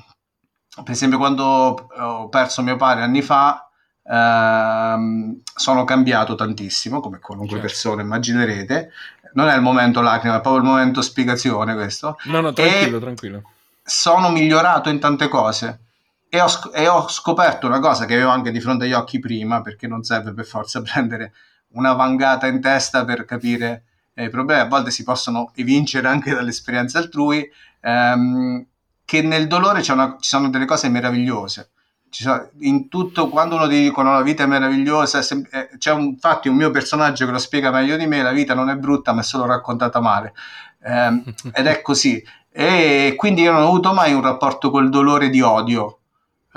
[0.84, 3.68] per esempio, quando ho perso mio padre anni fa,
[4.04, 7.66] ehm, sono cambiato tantissimo, come qualunque certo.
[7.66, 8.92] persona immaginerete.
[9.34, 12.16] Non è il momento lacrima, è proprio il momento spiegazione questo.
[12.24, 13.42] No, no, tranquillo, e tranquillo.
[13.82, 15.80] Sono migliorato in tante cose
[16.36, 19.62] e ho, e ho, scoperto una cosa che avevo anche di fronte agli occhi prima,
[19.62, 21.32] perché non serve per forza prendere
[21.70, 26.34] una vangata in testa per capire eh, i problemi, a volte si possono evincere anche
[26.34, 27.48] dall'esperienza altrui,
[27.80, 28.64] ehm,
[29.04, 31.70] che nel dolore una, ci sono delle cose meravigliose.
[32.08, 36.04] Sono, in tutto, quando uno ti dicono la vita è meravigliosa, sem- eh, c'è un,
[36.04, 39.12] infatti un mio personaggio che lo spiega meglio di me, la vita non è brutta
[39.12, 40.32] ma è solo raccontata male.
[40.82, 41.22] Eh,
[41.52, 42.22] ed è così.
[42.50, 45.98] E quindi io non ho avuto mai un rapporto col dolore di odio,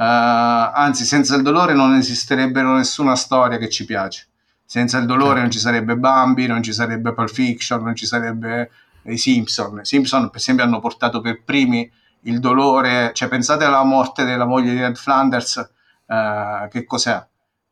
[0.02, 4.28] anzi, senza il dolore non esisterebbe nessuna storia che ci piace.
[4.64, 5.42] Senza il dolore certo.
[5.42, 8.70] non ci sarebbe Bambi, non ci sarebbe Pulp Fiction, non ci sarebbe
[9.04, 9.80] i Simpson.
[9.80, 13.12] I Simpson, per esempio, hanno portato per primi il dolore.
[13.14, 15.70] Cioè, pensate alla morte della moglie di Ned Flanders,
[16.06, 17.18] uh, che cos'è?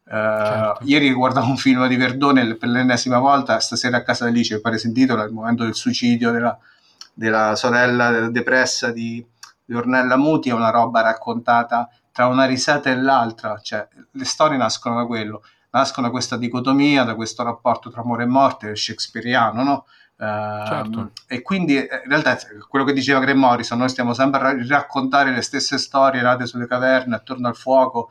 [0.05, 0.79] Uh, certo.
[0.85, 4.61] Ieri guardavo un film di Verdone per l'ennesima volta, stasera a casa di Alice, mi
[4.61, 6.57] pare sentito il momento del suicidio della,
[7.13, 9.23] della sorella depressa di,
[9.63, 14.57] di Ornella Muti è una roba raccontata tra una risata e l'altra, cioè le storie
[14.57, 19.61] nascono da quello, nascono da questa dicotomia, da questo rapporto tra amore e morte shakespeariano,
[19.61, 19.85] no?
[20.15, 21.11] Uh, certo.
[21.27, 22.35] E quindi eh, in realtà
[22.67, 26.65] quello che diceva Greg Morrison, noi stiamo sempre a raccontare le stesse storie nate sulle
[26.65, 28.09] caverne, attorno al fuoco,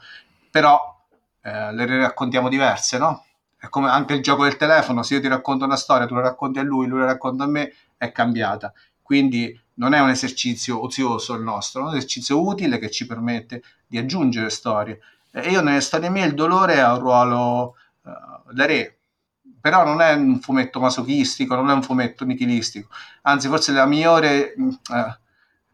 [0.53, 1.05] però
[1.43, 3.25] eh, le raccontiamo diverse, no?
[3.57, 6.21] È come anche il gioco del telefono, se io ti racconto una storia, tu la
[6.21, 8.73] racconti a lui, lui la racconta a me, è cambiata.
[9.07, 13.63] Quindi non è un esercizio ozioso il nostro, è un esercizio utile che ci permette
[13.87, 14.99] di aggiungere storie.
[15.31, 18.99] E io nelle storie mie il dolore ha un ruolo uh, da re,
[19.61, 22.89] però non è un fumetto masochistico, non è un fumetto nichilistico,
[23.23, 24.55] anzi forse la migliore...
[24.59, 25.25] Uh,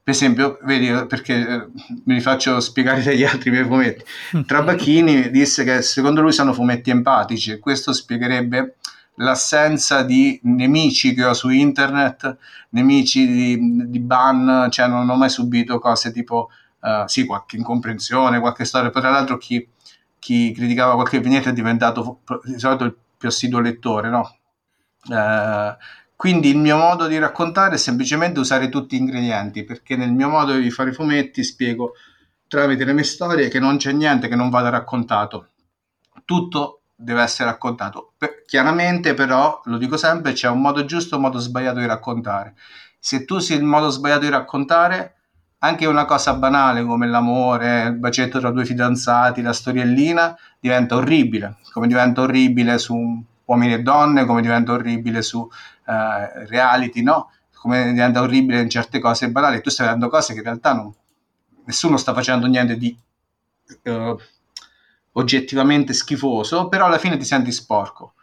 [0.05, 1.67] per esempio, vedi, perché eh,
[2.05, 4.05] me li faccio spiegare dagli altri miei fumetti.
[4.45, 8.79] Trabacchini disse che secondo lui sono fumetti empatici e questo spiegherebbe
[9.17, 12.37] l'assenza di nemici che ho su internet,
[12.71, 16.49] nemici di, di ban, cioè non ho mai subito cose tipo,
[16.81, 19.67] uh, sì, qualche incomprensione, qualche storia, poi tra l'altro chi,
[20.19, 24.37] chi criticava qualche vignetta è diventato di solito il più assiduo lettore, no?
[25.09, 25.77] Uh,
[26.17, 30.29] quindi il mio modo di raccontare è semplicemente usare tutti gli ingredienti, perché nel mio
[30.29, 31.95] modo di fare fumetti spiego
[32.47, 35.49] tramite le mie storie che non c'è niente che non vada raccontato.
[36.25, 38.13] Tutto deve essere raccontato.
[38.17, 41.87] Per, chiaramente però, lo dico sempre, c'è un modo giusto e un modo sbagliato di
[41.87, 42.55] raccontare.
[42.99, 45.17] Se tu sei il modo sbagliato di raccontare,
[45.59, 51.59] anche una cosa banale come l'amore, il bacetto tra due fidanzati, la storiellina, diventa orribile,
[51.73, 55.51] come diventa orribile su uomini e donne, come diventa orribile su uh,
[56.49, 57.31] reality, no?
[57.55, 59.61] Come diventa orribile in certe cose banali.
[59.61, 60.93] Tu stai vedendo cose che in realtà non,
[61.65, 62.97] nessuno sta facendo niente di
[63.85, 64.19] uh,
[65.13, 68.15] oggettivamente schifoso, però alla fine ti senti sporco.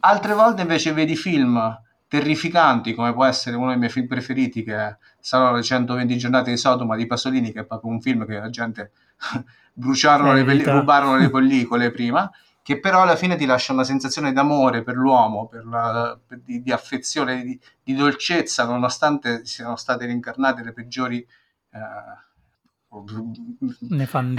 [0.00, 4.96] Altre volte invece vedi film terrificanti, come può essere uno dei miei film preferiti, che
[5.20, 8.50] sono le 120 giornate di Sodoma di Pasolini, che è proprio un film che la
[8.50, 8.92] gente
[9.72, 12.30] bruciarono le, pelli- rubarono le pellicole prima
[12.66, 16.60] che però alla fine ti lascia una sensazione d'amore per l'uomo, per la, per di,
[16.62, 21.24] di, affezione, di, di, dolcezza, nonostante siano state rincarnate le peggiori
[21.70, 21.78] eh,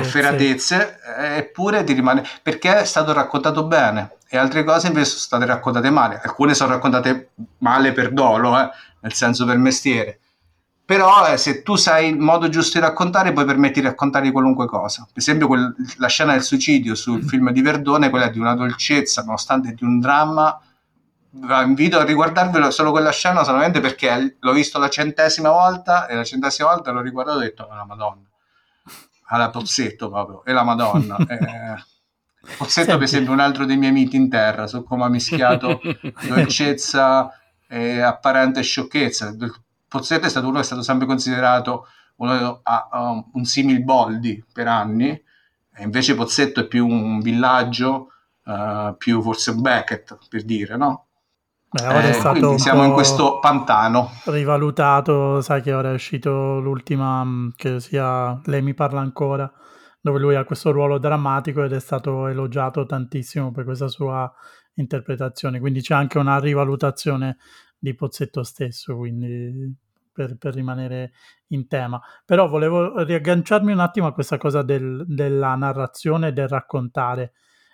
[0.04, 5.20] feratezze, eh, eppure ti rimane perché è stato raccontato bene e altre cose invece sono
[5.20, 6.20] state raccontate male.
[6.24, 8.70] Alcune sono raccontate male per dolo, eh,
[9.02, 10.20] nel senso per mestiere
[10.88, 14.68] però eh, se tu sai il modo giusto di raccontare puoi permettere di raccontare qualunque
[14.68, 17.28] cosa per esempio quel, la scena del suicidio sul mm.
[17.28, 20.58] film di Verdone quella di una dolcezza nonostante di un dramma
[21.30, 26.16] vi invito a riguardarvelo solo quella scena solamente perché l'ho visto la centesima volta e
[26.16, 28.27] la centesima volta l'ho riguardato e ho detto ma la madonna
[29.28, 31.76] alla Pozzetto proprio e la madonna eh,
[32.58, 32.92] Pozzetto Senti.
[32.92, 35.82] per esempio un altro dei miei miti in terra su come ha mischiato
[36.28, 37.32] dolcezza
[37.68, 39.36] e apparente sciocchezza
[39.88, 41.88] Pozzetto è stato uno che è stato sempre considerato
[42.18, 48.12] uno, uh, un simil Boldi per anni, e invece Pozzetto è più un villaggio,
[48.44, 51.07] uh, più forse un Beckett per dire, no?
[51.84, 54.12] Ora eh, è stato siamo in questo pantano.
[54.26, 59.52] Rivalutato, sai che ora è uscito l'ultima, mm, che sia Lei mi parla ancora,
[60.02, 64.32] dove lui ha questo ruolo drammatico ed è stato elogiato tantissimo per questa sua
[64.76, 67.38] interpretazione, quindi c'è anche una rivalutazione
[67.78, 69.76] di Pozzetto stesso, quindi
[70.12, 71.12] per, per, rimanere
[71.50, 72.02] in tema.
[72.26, 77.34] Però volevo riagganciarmi un attimo a questa cosa del, della narrazione e del raccontare,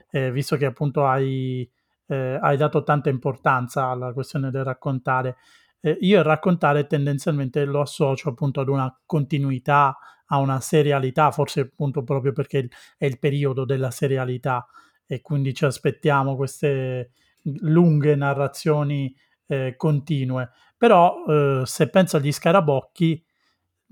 [0.09, 1.69] eh, visto che appunto hai,
[2.13, 5.37] eh, hai, dato tanta importanza alla questione del raccontare.
[5.79, 9.97] Eh, io il raccontare tendenzialmente lo associo appunto ad una continuità,
[10.27, 14.65] a una serialità, forse appunto proprio perché è il periodo della serialità
[15.05, 17.11] e quindi ci aspettiamo queste
[17.43, 19.13] lunghe narrazioni
[19.47, 20.49] eh, continue.
[20.77, 23.23] Però eh, se penso agli scarabocchi,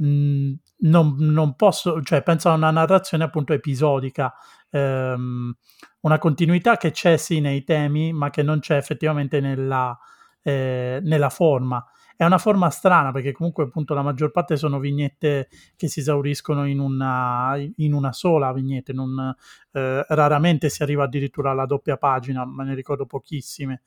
[0.02, 4.34] mh, mm, non, non, posso, cioè penso a una narrazione appunto episodica,
[4.70, 5.56] ehm,
[6.02, 9.98] una continuità che c'è sì nei temi, ma che non c'è effettivamente nella,
[10.42, 11.86] eh, nella forma.
[12.16, 16.68] È una forma strana perché comunque appunto la maggior parte sono vignette che si esauriscono
[16.68, 19.34] in una, in una sola vignetta, un,
[19.72, 23.84] eh, raramente si arriva addirittura alla doppia pagina, ma ne ricordo pochissime.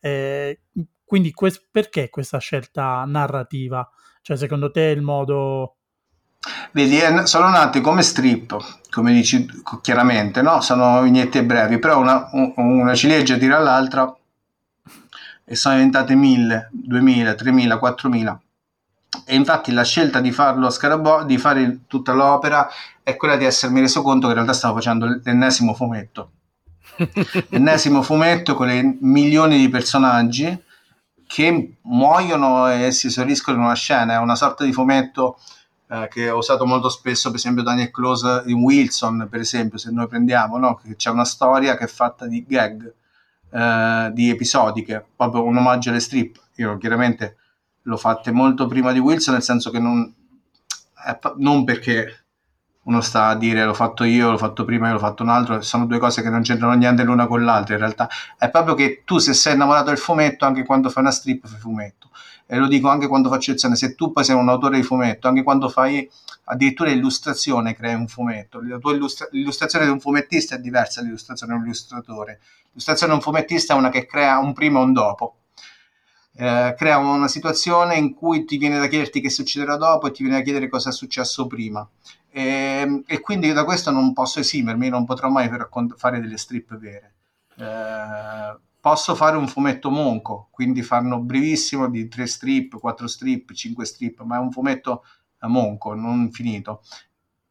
[0.00, 0.60] Eh,
[1.04, 3.88] quindi que- perché questa scelta narrativa?
[4.28, 5.76] Cioè, secondo te il modo...
[6.72, 8.54] Vedi, sono nati come strip,
[8.90, 9.48] come dici
[9.80, 10.60] chiaramente, no?
[10.60, 14.14] Sono vignette brevi, però una, una ciliegia tira l'altra
[15.46, 18.40] e sono diventate 1000, 2000, 3000, 4000.
[19.24, 22.68] E infatti la scelta di farlo a Scarabò, di fare tutta l'opera,
[23.02, 26.32] è quella di essermi reso conto che in realtà stavo facendo l'ennesimo fumetto
[27.48, 30.66] L'ennesimo fumetto con le milioni di personaggi
[31.28, 35.38] che muoiono e si esauriscono in una scena, è una sorta di fumetto
[35.86, 39.90] eh, che ho usato molto spesso, per esempio Daniel Close in Wilson, per esempio, se
[39.90, 40.80] noi prendiamo, no?
[40.96, 42.94] c'è una storia che è fatta di gag,
[43.50, 46.40] eh, di episodiche, proprio un omaggio alle strip.
[46.56, 47.36] Io chiaramente
[47.82, 50.10] l'ho fatte molto prima di Wilson, nel senso che non,
[51.36, 52.24] non perché
[52.88, 55.84] uno sta a dire l'ho fatto io, l'ho fatto prima, l'ho fatto un altro, sono
[55.84, 58.08] due cose che non c'entrano niente l'una con l'altra, in realtà.
[58.36, 61.58] È proprio che tu se sei innamorato del fumetto, anche quando fai una strip fai
[61.58, 62.08] fumetto,
[62.46, 65.28] e lo dico anche quando faccio lezione, se tu poi sei un autore di fumetto,
[65.28, 66.08] anche quando fai
[66.44, 71.52] addirittura illustrazione, crei un fumetto, la tua illustra- l'illustrazione di un fumettista è diversa dall'illustrazione
[71.52, 74.92] di un illustratore, l'illustrazione di un fumettista è una che crea un prima e un
[74.94, 75.36] dopo,
[76.38, 80.22] eh, crea una situazione in cui ti viene da chiederti che succederà dopo e ti
[80.22, 81.86] viene da chiedere cosa è successo prima.
[82.38, 85.50] E, ehm, e quindi da questo non posso esimermi, non potrò mai
[85.96, 87.14] fare delle strip vere.
[87.56, 93.84] Eh, posso fare un fumetto monco, quindi farlo brevissimo di tre strip, quattro strip, cinque
[93.84, 95.04] strip, ma è un fumetto
[95.48, 96.82] monco, non finito.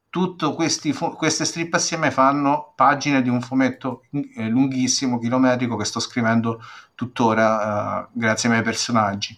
[0.09, 6.61] Tutte queste strip assieme fanno pagine di un fumetto eh, lunghissimo, chilometrico, che sto scrivendo
[6.95, 9.37] tuttora uh, grazie ai miei personaggi.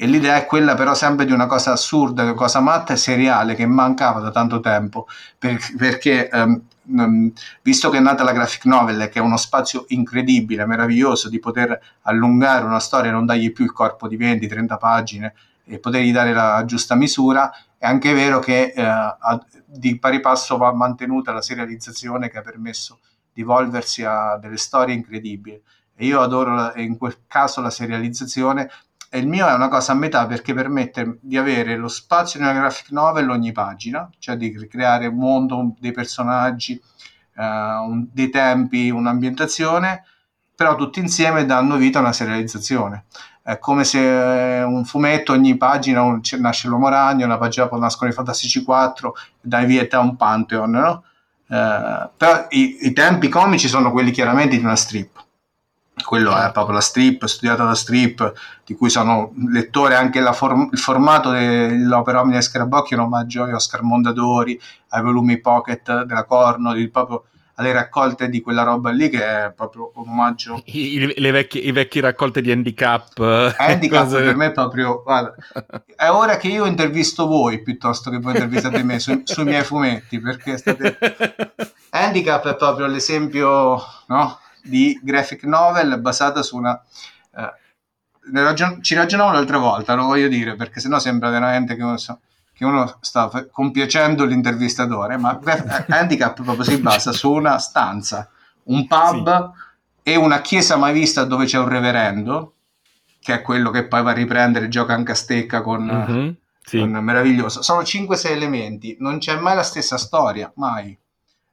[0.00, 3.56] E l'idea è quella però sempre di una cosa assurda, una cosa matta e seriale
[3.56, 7.32] che mancava da tanto tempo, per, perché um,
[7.62, 11.80] visto che è nata la graphic novel, che è uno spazio incredibile, meraviglioso, di poter
[12.02, 15.34] allungare una storia non dargli più il corpo di 20-30 pagine
[15.64, 20.56] e potergli dare la giusta misura, è anche vero che eh, a, di pari passo
[20.56, 23.00] va mantenuta la serializzazione che ha permesso
[23.32, 25.60] di evolversi a delle storie incredibili.
[26.00, 28.70] E io adoro in quel caso la serializzazione
[29.10, 32.52] e il mio è una cosa a metà perché permette di avere lo spazio nella
[32.52, 36.80] graphic novel ogni pagina, cioè di creare un mondo, dei personaggi,
[37.36, 40.04] uh, un, dei tempi, un'ambientazione,
[40.54, 43.04] però tutti insieme danno vita a una serializzazione.
[43.42, 47.78] È come se eh, un fumetto, ogni pagina un, nasce l'uomo ragno, una pagina dopo
[47.78, 51.04] nascono i Fantastici 4, dai vita a un Pantheon, no?
[51.46, 55.17] Uh, però i, i tempi comici sono quelli chiaramente di una strip
[56.04, 58.32] quello è proprio la strip, studiata da strip,
[58.64, 63.54] di cui sono lettore anche form- il formato dell'opera Omnia Scarabocchio è un omaggio a
[63.54, 67.24] Oscar Mondadori, ai volumi pocket della Corno, di, proprio
[67.58, 70.62] alle raccolte di quella roba lì che è proprio un omaggio.
[70.66, 73.18] I, le vecchie, i vecchi raccolte di handicap.
[73.56, 74.22] Handicap cose...
[74.22, 75.02] per me è proprio...
[75.02, 75.34] Guarda,
[75.96, 80.20] è ora che io intervisto voi piuttosto che voi intervistate me su, sui miei fumetti,
[80.20, 80.98] perché state...
[81.90, 84.38] Handicap è proprio l'esempio, no?
[84.68, 86.80] Di graphic novel basata su una...
[87.34, 87.52] Eh,
[88.32, 91.96] ragion- ci ragionavo l'altra volta, lo voglio dire, perché sennò sembra veramente che uno,
[92.52, 95.38] che uno sta f- compiacendo l'intervistatore, ma
[95.88, 98.28] Handicap proprio si basa su una stanza,
[98.64, 99.52] un pub
[100.02, 100.10] sì.
[100.10, 102.54] e una chiesa mai vista dove c'è un reverendo,
[103.20, 105.84] che è quello che poi va a riprendere, gioca anche a stecca con...
[105.84, 106.30] Mm-hmm.
[106.68, 106.80] Sì.
[106.80, 107.62] con meraviglioso.
[107.62, 110.94] Sono 5-6 elementi, non c'è mai la stessa storia, mai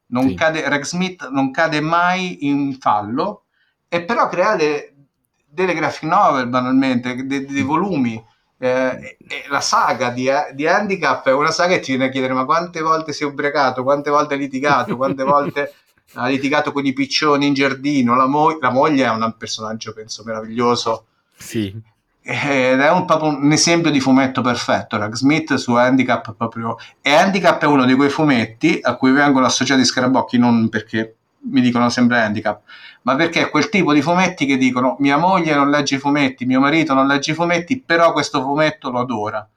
[0.07, 0.35] non sì.
[0.35, 3.45] cade, Rex Smith non cade mai in fallo,
[3.87, 4.93] e però crea de,
[5.45, 8.23] delle graphic novel banalmente, dei, dei volumi.
[8.57, 9.17] Eh,
[9.49, 12.79] la saga di, di, Handicap è una saga che ti viene a chiedere ma quante
[12.79, 15.73] volte si è ubriacato, quante volte ha litigato, quante volte
[16.13, 20.23] ha litigato con i piccioni in giardino, la, mo- la moglie è un personaggio penso
[20.23, 21.07] meraviglioso.
[21.37, 21.93] Sì
[22.27, 24.97] ed è un, proprio un esempio di fumetto perfetto.
[24.97, 26.75] Rag Smith su Handicap proprio.
[26.99, 31.17] E Handicap è uno di quei fumetti a cui vengono associati scarabocchi non perché
[31.51, 32.61] mi dicono sempre Handicap,
[33.03, 36.45] ma perché è quel tipo di fumetti che dicono mia moglie non legge i fumetti,
[36.45, 39.47] mio marito non legge i fumetti, però questo fumetto lo adora.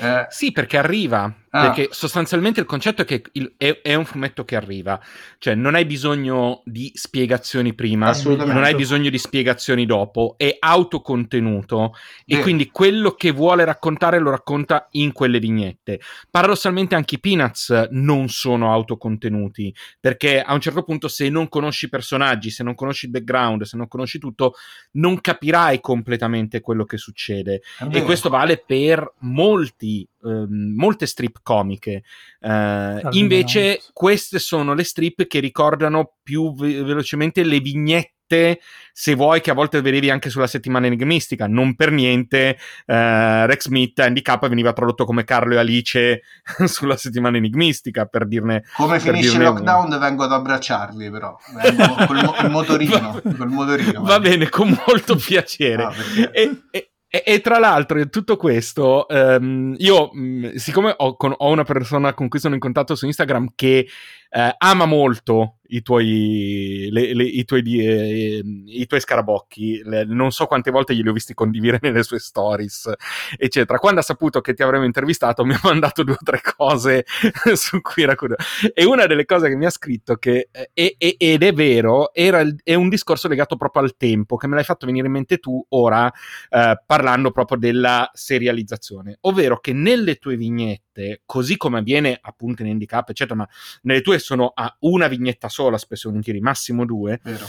[0.00, 1.32] Eh, sì, perché arriva.
[1.50, 1.70] Ah.
[1.70, 5.00] Perché sostanzialmente il concetto è che il, è, è, un fumetto che arriva.
[5.38, 11.94] Cioè, non hai bisogno di spiegazioni prima, non hai bisogno di spiegazioni dopo, è autocontenuto.
[12.26, 16.00] E quindi quello che vuole raccontare lo racconta in quelle vignette.
[16.30, 21.86] Paradossalmente anche i Peanuts non sono autocontenuti, perché a un certo punto se non conosci
[21.86, 24.54] i personaggi, se non conosci il background, se non conosci tutto,
[24.92, 27.62] non capirai completamente quello che succede.
[27.90, 32.02] E questo vale per molti ehm, molte strip comiche.
[32.40, 38.60] Eh, invece, queste sono le strip che ricordano più ve- velocemente le vignette
[38.92, 41.46] se vuoi, che a volte vedevi anche sulla settimana enigmistica.
[41.46, 46.22] Non per niente eh, Rex Smith Handicap veniva tradotto come Carlo e Alice
[46.66, 48.64] sulla settimana enigmistica, per dirne...
[48.74, 51.36] Come per finisce il lockdown vengo ad abbracciarli, però.
[51.54, 52.98] Vengo col, mo- il motorino.
[52.98, 55.84] Va, col motorino va bene, con molto piacere.
[55.84, 56.30] Ah, perché...
[56.32, 61.50] e, e, e, e, tra l'altro, tutto questo, um, io, mh, siccome ho, con, ho,
[61.50, 63.86] una persona con cui sono in contatto su Instagram che
[64.30, 69.82] uh, ama molto i tuoi, le, le, i, tuoi eh, i tuoi scarabocchi.
[69.84, 72.92] Le, non so quante volte glieli ho visti condividere nelle sue stories,
[73.36, 73.78] eccetera.
[73.78, 77.04] Quando ha saputo che ti avremmo intervistato, mi ha mandato due o tre cose
[77.54, 78.42] su cui era curioso.
[78.72, 82.40] E una delle cose che mi ha scritto, che eh, è, ed è vero, era
[82.40, 85.38] il, è un discorso legato proprio al tempo, che me l'hai fatto venire in mente
[85.38, 86.10] tu ora,
[86.48, 89.18] eh, parlando proprio della serializzazione.
[89.22, 90.87] Ovvero che nelle tue vignette,
[91.24, 93.48] così come avviene appunto in handicap, eccetera, ma
[93.82, 97.46] nelle tue sono a una vignetta sola, spesso volentieri, massimo due, Vero.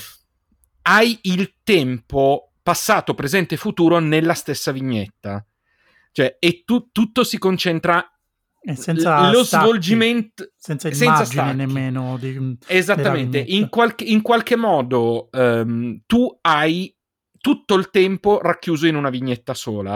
[0.84, 5.46] hai il tempo passato, presente e futuro nella stessa vignetta.
[6.12, 8.04] Cioè, e tu, tutto si concentra
[8.62, 15.30] e senza lo stacchi, svolgimento senza senza nemmeno di, esattamente in qualche, in qualche modo
[15.32, 16.94] um, tu hai
[17.40, 19.96] tutto il tempo racchiuso in una vignetta sola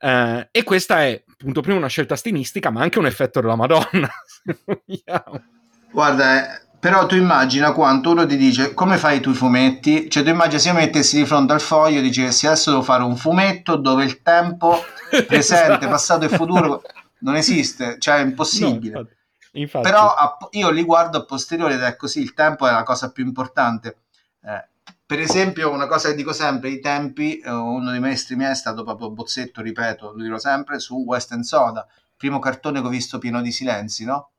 [0.00, 4.10] uh, e questa è punto prima una scelta stilistica ma anche un effetto della Madonna
[5.90, 10.10] guarda eh, però tu immagina quanto uno ti dice come fai i tuoi fumetti?
[10.10, 13.02] Cioè tu immagina se io mettessi di fronte al foglio e dicessi adesso devo fare
[13.02, 14.84] un fumetto dove il tempo
[15.26, 16.82] presente, passato e futuro
[17.20, 18.92] non esiste, cioè è impossibile.
[18.92, 19.08] No,
[19.52, 19.88] infatti.
[19.88, 20.14] Però
[20.50, 24.00] io li guardo a posteriori ed è così, il tempo è la cosa più importante.
[24.42, 24.68] Eh,
[25.06, 28.54] per esempio, una cosa che dico sempre, i tempi, eh, uno dei maestri miei è
[28.54, 31.86] stato proprio Bozzetto, ripeto, lo dirò sempre, su Western Soda,
[32.16, 34.30] primo cartone che ho visto pieno di silenzi, no?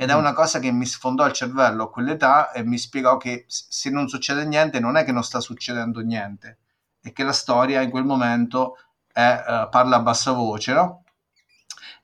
[0.00, 0.18] ed è mm.
[0.18, 4.06] una cosa che mi sfondò il cervello a quell'età e mi spiegò che se non
[4.06, 6.58] succede niente non è che non sta succedendo niente,
[7.00, 8.76] è che la storia in quel momento
[9.12, 11.02] è, uh, parla a bassa voce, no?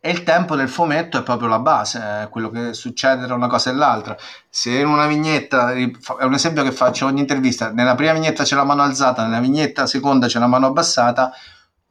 [0.07, 3.47] E il tempo del fumetto è proprio la base, è quello che succede tra una
[3.47, 4.15] cosa e l'altra.
[4.51, 8.55] Se in una vignetta, è un esempio che faccio ogni intervista, nella prima vignetta c'è
[8.55, 11.33] la mano alzata, nella vignetta seconda c'è la mano abbassata,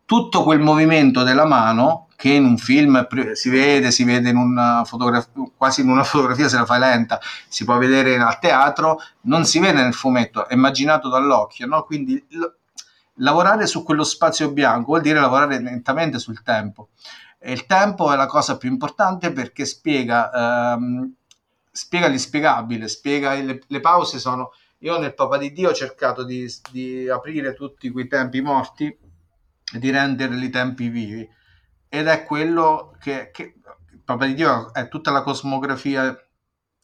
[0.05, 4.83] tutto quel movimento della mano che in un film si vede, si vede in una
[4.85, 9.43] fotografia, quasi in una fotografia se la fai lenta, si può vedere al teatro, non
[9.43, 11.81] si vede nel fumetto, è immaginato dall'occhio, no?
[11.81, 12.23] quindi
[13.15, 16.89] lavorare su quello spazio bianco vuol dire lavorare lentamente sul tempo.
[17.45, 20.31] E il tempo è la cosa più importante perché spiega,
[20.75, 21.13] ehm,
[21.69, 24.53] spiega l'inspiegabile, spiega le, le pause sono...
[24.79, 29.79] Io nel Papa di Dio ho cercato di, di aprire tutti quei tempi morti e
[29.79, 31.27] di renderli tempi vivi
[31.89, 33.55] ed è quello che, che
[34.05, 36.17] Papa di Dio è tutta la cosmografia,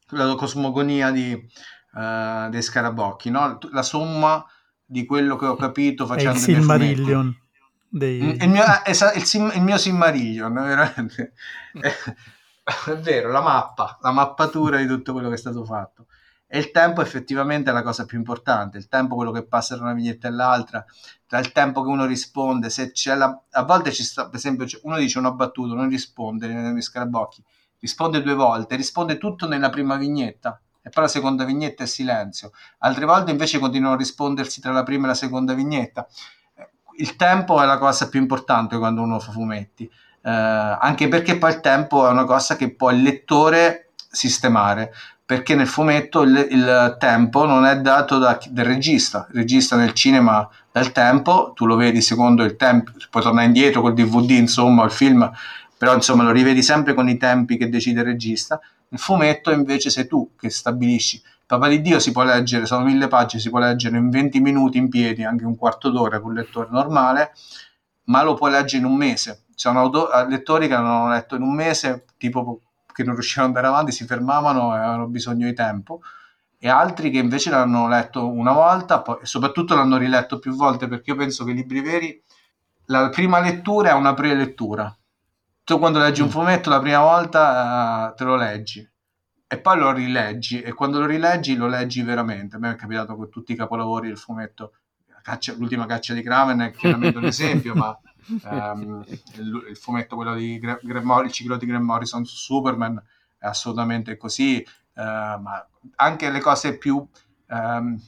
[0.10, 3.58] la cosmogonia di, uh, dei scarabocchi, no?
[3.72, 4.46] la somma
[4.86, 7.36] di quello che ho capito facendo il Silmarillion.
[7.90, 8.22] Dei...
[8.22, 11.34] Mm, il, mio, eh, il, il, mio Silmarillion, veramente.
[11.74, 11.92] è,
[12.92, 16.06] è vero, la mappa, la mappatura di tutto quello che è stato fatto.
[16.52, 19.84] E il tempo effettivamente è la cosa più importante, il tempo quello che passa da
[19.84, 20.84] una vignetta all'altra,
[21.28, 23.40] tra il tempo che uno risponde, se c'è la...
[23.52, 27.44] a volte ci sta, per esempio uno dice una battuta, non risponde nei scarabocchi,
[27.80, 32.52] risponde due volte, risponde tutto nella prima vignetta e poi la seconda vignetta è silenzio,
[32.80, 36.08] altre volte invece continuano a rispondersi tra la prima e la seconda vignetta.
[37.00, 41.52] Il tempo è la cosa più importante quando uno fa fumetti, eh, anche perché poi
[41.52, 44.92] il tempo è una cosa che può il lettore sistemare
[45.30, 49.94] perché nel fumetto il, il tempo non è dato da, dal regista, il regista nel
[49.94, 54.32] cinema dà il tempo, tu lo vedi secondo il tempo, poi tornare indietro col DVD,
[54.32, 55.32] insomma, il film,
[55.78, 59.92] però insomma lo rivedi sempre con i tempi che decide il regista, nel fumetto invece
[59.92, 61.22] sei tu che stabilisci.
[61.50, 64.78] Papa di Dio si può leggere, sono mille pagine, si può leggere in 20 minuti
[64.78, 67.32] in piedi, anche un quarto d'ora con un lettore normale,
[68.04, 69.46] ma lo puoi leggere in un mese.
[69.48, 72.62] Ci sono auto- lettori che hanno letto in un mese, tipo
[72.94, 76.02] che non riuscivano ad andare avanti, si fermavano e avevano bisogno di tempo,
[76.60, 80.88] e altri che invece l'hanno letto una volta poi, e soprattutto l'hanno riletto più volte,
[80.88, 82.24] perché io penso che i libri veri,
[82.86, 84.96] la prima lettura è una prelettura.
[85.64, 86.32] Tu quando leggi un mm.
[86.32, 88.89] fumetto la prima volta uh, te lo leggi
[89.52, 92.58] e poi lo rileggi e quando lo rileggi lo leggi veramente.
[92.58, 94.74] A me è capitato con tutti i capolavori del fumetto,
[95.24, 97.98] caccia, l'ultima caccia di Kraven è chiaramente un esempio, ma
[98.46, 103.02] um, il, il, fumetto, quello di Gre- Gre- il ciclo di Graham Morrison su Superman
[103.40, 107.04] è assolutamente così, uh, ma anche le cose più
[107.48, 108.00] um,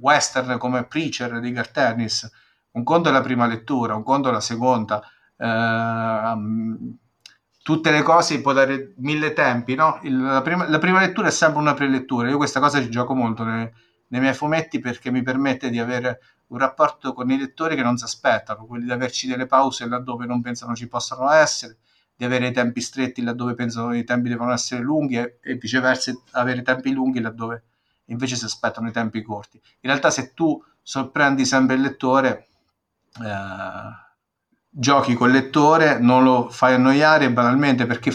[0.00, 2.30] western come Preacher di Gartenis,
[2.72, 5.02] un conto è la prima lettura, un conto è la seconda,
[5.36, 6.94] uh,
[7.64, 9.98] tutte le cose può dare mille tempi, no?
[10.02, 13.14] Il, la, prima, la, prima, lettura è sempre una prelettura, io questa cosa ci gioco
[13.14, 13.66] molto nei,
[14.08, 17.96] nei miei fumetti perché mi permette di avere un rapporto con i lettori che non
[17.96, 21.78] si aspettano, quelli di averci delle pause laddove non pensano ci possano essere,
[22.14, 26.12] di avere i tempi stretti laddove pensano i tempi devono essere lunghi e, e viceversa
[26.32, 27.62] avere tempi lunghi laddove
[28.08, 29.56] invece si aspettano i tempi corti.
[29.56, 32.46] In realtà se tu sorprendi sempre il lettore,
[33.22, 34.03] eh,
[34.76, 38.12] giochi col lettore, non lo fai annoiare banalmente perché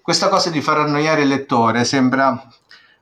[0.00, 2.40] questa cosa di far annoiare il lettore sembra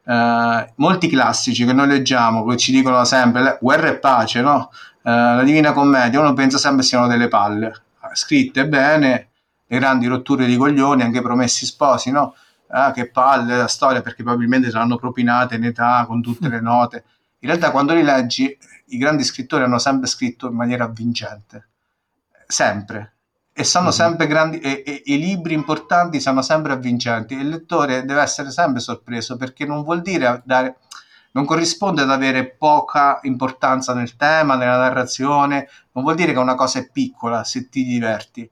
[0.05, 4.71] eh, molti classici che noi leggiamo, che ci dicono sempre guerra e pace, no?
[5.03, 7.83] Eh, la Divina Commedia, uno pensa sempre siano delle palle,
[8.15, 9.29] scritte bene,
[9.67, 12.35] le grandi rotture di coglioni, anche promessi sposi, no?
[12.71, 17.05] Ah, che palle la storia, perché probabilmente saranno propinate in età con tutte le note.
[17.41, 18.57] In realtà, quando li leggi,
[18.89, 21.69] i grandi scrittori hanno sempre scritto in maniera avvincente,
[22.51, 23.13] sempre
[23.53, 23.93] e sono mm-hmm.
[23.93, 28.81] sempre grandi e, e, i libri importanti sono sempre avvincenti il lettore deve essere sempre
[28.81, 30.79] sorpreso perché non vuol dire dare
[31.33, 36.55] non corrisponde ad avere poca importanza nel tema, nella narrazione, non vuol dire che una
[36.55, 38.51] cosa è piccola se ti diverti.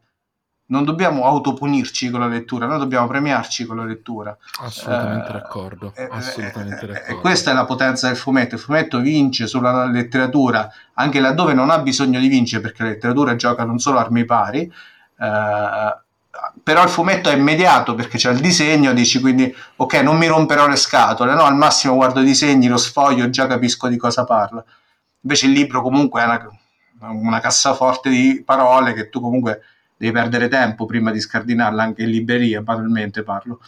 [0.69, 4.37] Non dobbiamo autopunirci con la lettura, noi dobbiamo premiarci con la lettura.
[4.61, 5.93] Assolutamente eh, d'accordo.
[5.95, 7.19] Eh, assolutamente eh, d'accordo.
[7.19, 8.57] E questa è la potenza del fumetto.
[8.57, 13.37] Il fumetto vince sulla letteratura, anche laddove non ha bisogno di vincere, perché la letteratura
[13.37, 14.61] gioca non solo armi pari,
[15.19, 15.97] eh,
[16.63, 20.67] però il fumetto è immediato perché c'è il disegno, dici quindi ok non mi romperò
[20.67, 21.45] le scatole, no?
[21.45, 24.65] al massimo guardo i disegni, lo sfoglio e già capisco di cosa parla.
[25.21, 26.49] Invece il libro comunque è una,
[26.99, 29.61] una cassaforte di parole che tu comunque
[29.97, 33.61] devi perdere tempo prima di scardinarla anche in libreria, banalmente parlo.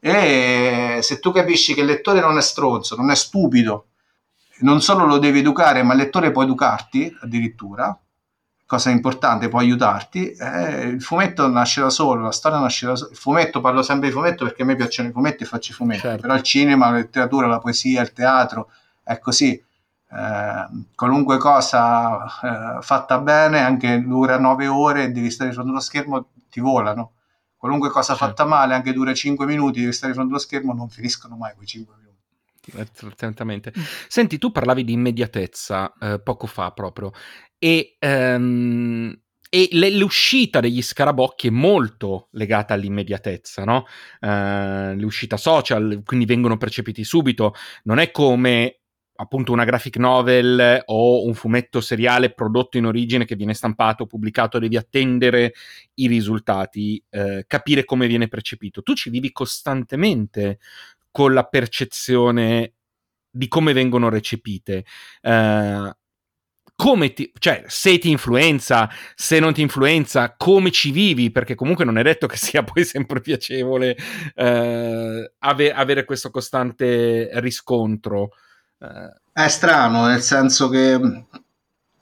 [0.00, 3.86] E se tu capisci che il lettore non è stronzo, non è stupido,
[4.60, 7.98] non solo lo devi educare, ma il lettore può educarti addirittura,
[8.66, 10.30] cosa importante, può aiutarti.
[10.30, 13.10] Eh, il fumetto nasce da solo, la storia nasce da solo.
[13.10, 15.74] Il fumetto, parlo sempre di fumetto perché a me piacciono i fumetti e faccio i
[15.74, 16.20] fumetti, certo.
[16.20, 18.70] però il cinema, la letteratura, la poesia, il teatro
[19.02, 19.62] è così.
[20.14, 25.80] Eh, qualunque cosa eh, fatta bene, anche dura nove ore e devi stare fronte allo
[25.80, 27.14] schermo, ti volano.
[27.56, 28.26] Qualunque cosa certo.
[28.26, 31.66] fatta male, anche dura cinque minuti, devi stare fronte allo schermo, non finiscono mai quei
[31.66, 32.12] cinque minuti.
[33.16, 33.72] Certamente.
[34.08, 37.10] Senti, tu parlavi di immediatezza eh, poco fa proprio
[37.58, 39.14] e, um,
[39.50, 43.84] e l'uscita degli scarabocchi è molto legata all'immediatezza, no?
[44.20, 47.54] Uh, l'uscita social, quindi vengono percepiti subito,
[47.84, 48.83] non è come
[49.16, 54.58] appunto una graphic novel o un fumetto seriale prodotto in origine che viene stampato, pubblicato,
[54.58, 55.54] devi attendere
[55.94, 58.82] i risultati, eh, capire come viene percepito.
[58.82, 60.58] Tu ci vivi costantemente
[61.10, 62.72] con la percezione
[63.30, 64.84] di come vengono recepite.
[65.22, 65.90] Uh,
[66.76, 71.84] come ti, cioè, se ti influenza, se non ti influenza, come ci vivi, perché comunque
[71.84, 73.96] non è detto che sia poi sempre piacevole
[74.34, 78.30] eh, ave- avere questo costante riscontro.
[78.84, 79.22] Eh.
[79.32, 80.92] È strano, nel senso che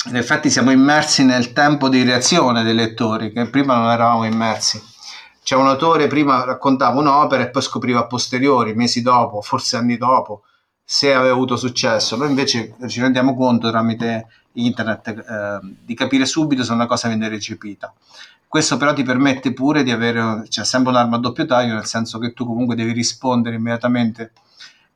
[0.04, 4.82] in effetti siamo immersi nel tempo di reazione dei lettori, che prima non eravamo immersi.
[5.42, 9.96] C'è un autore, prima raccontava un'opera e poi scopriva a posteriori, mesi dopo, forse anni
[9.96, 10.42] dopo,
[10.84, 12.16] se aveva avuto successo.
[12.16, 17.28] Noi invece ci rendiamo conto tramite internet eh, di capire subito se una cosa viene
[17.28, 17.92] recepita.
[18.46, 22.18] Questo però ti permette pure di avere, cioè sempre un'arma a doppio taglio, nel senso
[22.18, 24.32] che tu comunque devi rispondere immediatamente.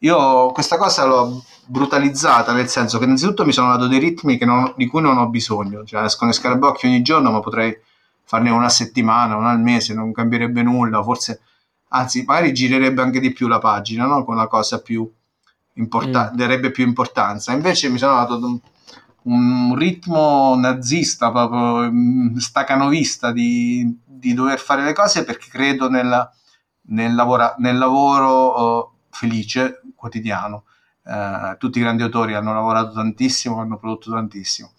[0.00, 4.72] Io questa cosa l'ho brutalizzata, nel senso che innanzitutto mi sono dato dei ritmi non,
[4.76, 7.76] di cui non ho bisogno, cioè escono i scarabocchi ogni giorno, ma potrei
[8.24, 11.40] farne una settimana, una al mese, non cambierebbe nulla, forse,
[11.88, 14.24] anzi, magari girerebbe anche di più la pagina, no?
[14.24, 15.10] con una cosa più
[15.74, 16.36] importante, mm.
[16.36, 17.52] darebbe più importanza.
[17.52, 18.60] Invece mi sono dato
[19.22, 26.30] un ritmo nazista, proprio mm, stacanovista di, di dover fare le cose perché credo nella,
[26.88, 30.64] nel, lavora, nel lavoro uh, felice quotidiano.
[31.06, 34.72] Uh, tutti i grandi autori hanno lavorato tantissimo, hanno prodotto tantissimo.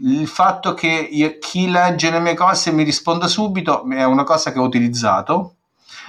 [0.00, 4.52] Il fatto che io, chi legge le mie cose mi risponda subito è una cosa
[4.52, 5.54] che ho utilizzato.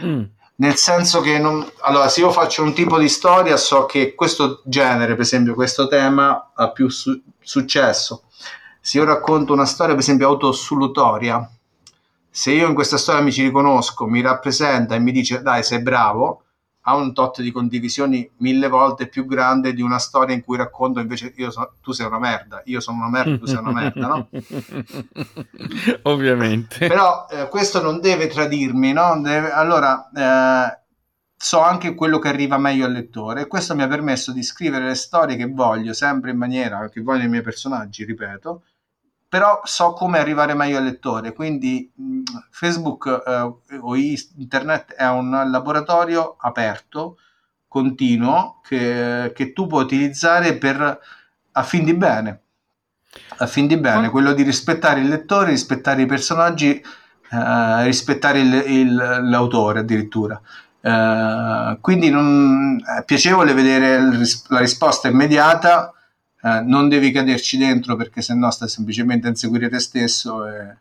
[0.04, 0.24] Mm
[0.60, 4.62] nel senso che non, allora, se io faccio un tipo di storia so che questo
[4.66, 8.24] genere, per esempio questo tema ha più su- successo.
[8.82, 11.50] Se io racconto una storia, per esempio autosolutoria,
[12.30, 15.82] se io in questa storia mi ci riconosco, mi rappresenta e mi dice dai sei
[15.82, 16.43] bravo,
[16.90, 21.00] ha un tot di condivisioni mille volte più grande di una storia in cui racconto
[21.00, 24.08] invece io so, tu sei una merda, io sono una merda, tu sei una merda,
[24.08, 24.30] no?
[26.04, 26.88] Ovviamente.
[26.88, 29.22] Però eh, questo non deve tradirmi, no?
[29.22, 30.80] Deve, allora, eh,
[31.36, 34.88] so anche quello che arriva meglio al lettore e questo mi ha permesso di scrivere
[34.88, 38.64] le storie che voglio, sempre in maniera che voglio i miei personaggi, ripeto,
[39.30, 45.30] però so come arrivare meglio al lettore, quindi mh, Facebook eh, o internet è un
[45.52, 47.18] laboratorio aperto,
[47.68, 51.00] continuo, che, che tu puoi utilizzare per,
[51.52, 52.42] a fin di bene,
[53.38, 56.82] a fin di bene, quello di rispettare il lettore, rispettare i personaggi,
[57.32, 60.42] eh, rispettare il, il, l'autore addirittura.
[60.82, 64.00] Eh, quindi non, è piacevole vedere
[64.48, 65.94] la risposta immediata
[66.42, 70.76] eh, non devi caderci dentro perché sennò stai semplicemente a inseguire te stesso e,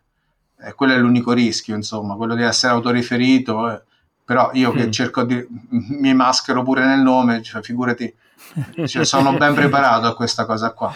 [0.61, 3.71] e quello è l'unico rischio, insomma, quello di essere autoriferito.
[3.71, 3.83] E,
[4.25, 4.91] però io che mm.
[4.91, 8.13] cerco di mi maschero pure nel nome, cioè, figurati,
[8.85, 10.93] cioè, sono ben preparato a questa cosa qua.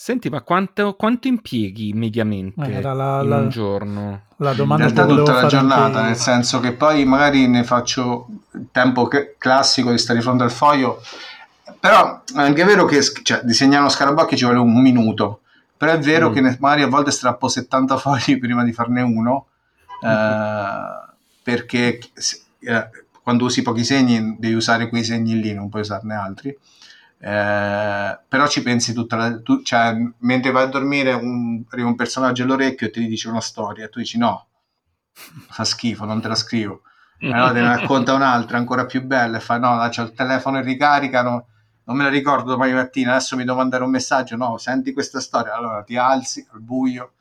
[0.00, 4.22] Senti, ma quanto, quanto impieghi mediamente la, in la, un giorno?
[4.36, 8.68] La domanda in realtà tutta la giornata, nel senso che poi magari ne faccio il
[8.70, 11.02] tempo classico di stare di fronte al foglio,
[11.80, 15.42] però è anche vero che cioè, disegnare uno scarabocchio ci vuole un minuto,
[15.76, 16.32] però è vero mm.
[16.32, 19.46] che magari a volte strappo 70 fogli prima di farne uno,
[20.02, 21.06] eh,
[21.42, 22.00] perché
[22.60, 22.90] eh,
[23.22, 26.56] quando usi pochi segni devi usare quei segni lì, non puoi usarne altri.
[27.20, 31.96] Eh, però ci pensi tutta la tu, cioè, mentre vai a dormire un, arriva un
[31.96, 34.46] personaggio all'orecchio e ti dice una storia e tu dici no
[35.12, 36.82] fa schifo non te la scrivo
[37.20, 40.62] allora te ne racconta un'altra ancora più bella e fa no c'è il telefono e
[40.62, 41.46] ricaricano
[41.88, 45.20] non me la ricordo domani mattina adesso mi devo mandare un messaggio no senti questa
[45.20, 47.12] storia allora ti alzi al buio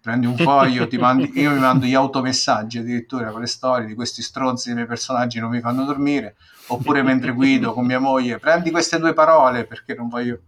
[0.00, 3.94] prendi un foglio, ti mandi, io mi mando gli automessaggi addirittura con le storie di
[3.94, 6.36] questi stronzi dei miei personaggi non mi fanno dormire,
[6.68, 10.40] oppure mentre guido con mia moglie, prendi queste due parole perché non voglio...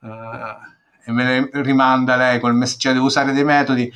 [0.00, 0.08] Uh,
[1.04, 3.92] e me le rimanda lei col messaggio, cioè devo usare dei metodi.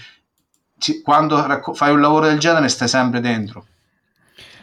[0.79, 3.67] Ci, quando racco- fai un lavoro del genere stai sempre dentro.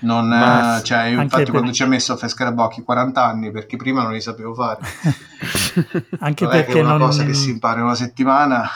[0.02, 1.52] Non, Ma, uh, cioè, io infatti per...
[1.52, 4.80] quando ci ho messo a fare scarabocchi 40 anni perché prima non li sapevo fare.
[6.20, 7.08] anche non perché è una non...
[7.08, 8.68] cosa che si impara in una settimana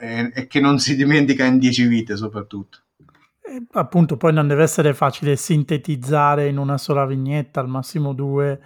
[0.00, 2.78] e, e che non si dimentica in dieci vite soprattutto.
[3.40, 8.60] E appunto poi non deve essere facile sintetizzare in una sola vignetta, al massimo due,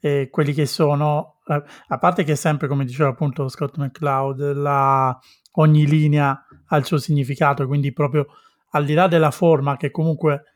[0.00, 5.16] eh, quelli che sono, eh, a parte che sempre come diceva appunto Scott McCloud, la,
[5.52, 8.26] ogni linea ha il suo significato, quindi proprio
[8.70, 10.55] al di là della forma che comunque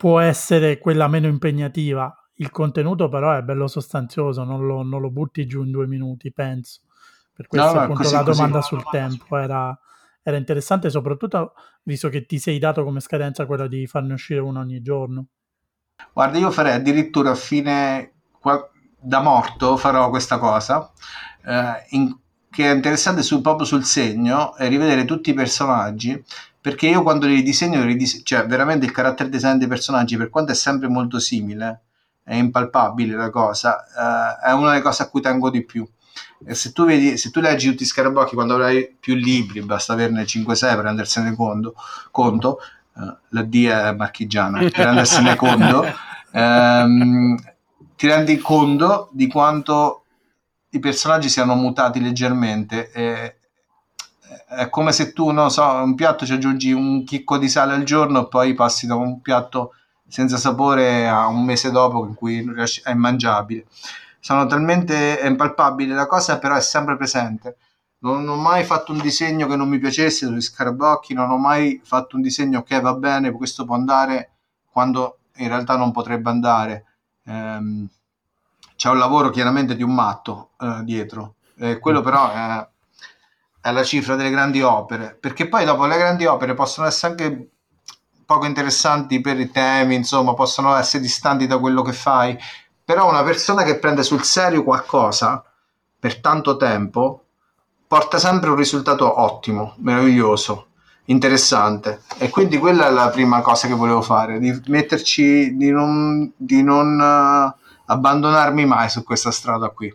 [0.00, 5.10] può essere quella meno impegnativa, il contenuto però è bello sostanzioso, non lo, non lo
[5.10, 6.80] butti giù in due minuti, penso.
[7.34, 8.68] Per questo no, appunto così, la domanda così.
[8.68, 9.78] sul tempo era,
[10.22, 14.60] era, interessante, soprattutto visto che ti sei dato come scadenza quella di farne uscire uno
[14.60, 15.26] ogni giorno.
[16.14, 18.14] Guarda, io farei addirittura a fine
[18.98, 20.90] da morto farò questa cosa.
[21.44, 22.16] Eh, in,
[22.48, 26.24] che è interessante sul, proprio sul segno e rivedere tutti i personaggi
[26.60, 30.30] perché io quando li disegno, li dise- cioè veramente il carattere design dei personaggi per
[30.30, 31.82] quanto è sempre molto simile
[32.22, 35.88] è impalpabile la cosa eh, è una delle cose a cui tengo di più
[36.48, 40.24] se tu, vedi, se tu leggi tutti i scarabocchi quando avrai più libri, basta averne
[40.24, 41.74] 5-6 per rendersene conto,
[42.10, 42.58] conto
[42.94, 45.84] uh, la D è marchigiana, per rendersene conto,
[46.32, 47.36] ehm,
[47.94, 50.04] ti rendi conto di quanto
[50.70, 52.90] i personaggi siano mutati leggermente.
[52.90, 53.34] E,
[54.48, 57.84] è come se tu, non so, un piatto ci aggiungi un chicco di sale al
[57.84, 59.74] giorno e poi passi da un piatto
[60.06, 62.44] senza sapore a un mese dopo in cui
[62.82, 63.66] è immangiabile
[64.20, 67.56] sono talmente impalpabili la cosa, però è sempre presente.
[68.00, 71.38] Non, non, ho mai fatto un disegno che non mi piacesse sugli scarabocchi, non ho
[71.38, 74.32] mai fatto un disegno che va bene, questo può andare
[74.70, 76.84] quando in realtà non potrebbe andare.
[77.24, 77.88] Ehm,
[78.76, 82.68] c'è un lavoro chiaramente di un matto eh, dietro, eh, quello però è,
[83.60, 87.48] è, la cifra delle grandi opere, perché poi dopo le grandi opere possono essere anche
[88.24, 92.38] poco interessanti per i temi, insomma, possono essere distanti da quello che fai,
[92.84, 95.44] però una persona che prende sul serio qualcosa
[95.98, 97.24] per tanto tempo
[97.86, 100.68] porta sempre un risultato ottimo, meraviglioso,
[101.06, 102.02] interessante.
[102.18, 106.62] E quindi quella è la prima cosa che volevo fare, di metterci, di non, di
[106.62, 107.52] non uh,
[107.86, 109.92] abbandonarmi mai su questa strada qui.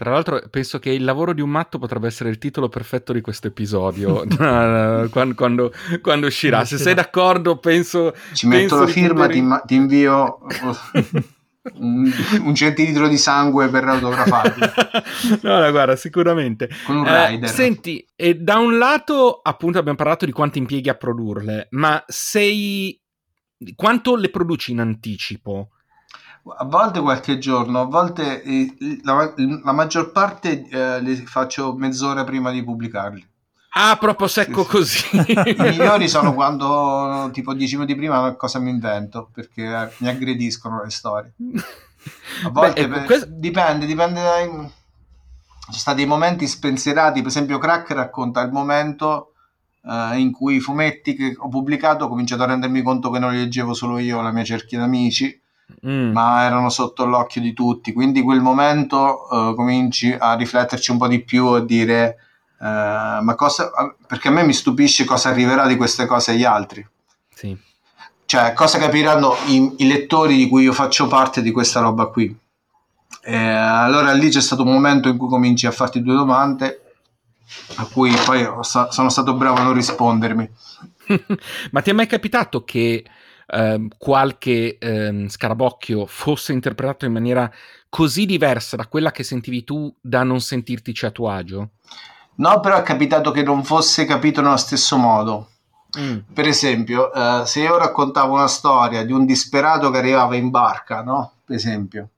[0.00, 3.20] Tra l'altro, penso che il lavoro di un matto potrebbe essere il titolo perfetto di
[3.20, 4.24] questo episodio
[5.10, 6.64] quando, quando, quando, uscirà.
[6.64, 8.14] Se sei d'accordo, penso.
[8.32, 10.38] Ci metto la firma, ti, ti invio.
[11.76, 12.10] un,
[12.44, 14.72] un, centilitro di sangue per autografarlo.
[15.42, 16.70] no, no, guarda, sicuramente.
[16.86, 17.50] Con un eh, rider.
[17.50, 22.98] senti, e da un lato, appunto, abbiamo parlato di quanto impieghi a produrle, ma sei.
[23.76, 25.72] Quanto le produci in anticipo?
[26.56, 29.32] A volte qualche giorno, a volte eh, la,
[29.62, 33.28] la, maggior parte eh, le faccio mezz'ora prima di pubblicarli.
[33.72, 35.04] Ah, proprio secco così.
[35.12, 40.82] I migliori sono quando tipo dieci minuti prima cosa mi invento perché eh, mi aggrediscono
[40.82, 41.34] le storie.
[42.44, 43.26] A volte Beh, ecco, questo...
[43.28, 44.46] dipende, dipende dai...
[45.70, 49.34] Ci sono stati momenti spensierati, per esempio Crack racconta il momento
[49.82, 53.30] uh, in cui i fumetti che ho pubblicato ho cominciato a rendermi conto che non
[53.30, 55.39] li leggevo solo io, la mia cerchia d'amici,
[55.86, 56.12] mm.
[56.12, 61.08] ma erano sotto l'occhio di tutti, quindi quel momento uh, cominci a rifletterci un po'
[61.08, 62.16] di più, a dire
[62.60, 63.70] Uh, ma cosa,
[64.06, 66.86] perché a me mi stupisce cosa arriverà di queste cose agli altri.
[67.32, 67.56] Sì.
[68.26, 72.38] Cioè, cosa capiranno i, i, lettori di cui io faccio parte di questa roba qui.
[73.22, 76.92] E allora lì c'è stato un momento in cui cominci a farti due domande,
[77.76, 80.50] a cui poi sono stato bravo a non rispondermi.
[81.72, 83.04] ma ti è mai capitato che
[83.50, 87.50] eh, qualche eh, scarabocchio fosse interpretato in maniera
[87.88, 91.70] così diversa da quella che sentivi tu da non sentirtici a tuo agio?
[92.36, 95.48] No, però è capitato che non fosse capito nello stesso modo.
[95.98, 96.18] Mm.
[96.32, 101.02] Per esempio, eh, se io raccontavo una storia di un disperato che arrivava in barca,
[101.02, 101.32] no?
[101.44, 102.08] Per esempio,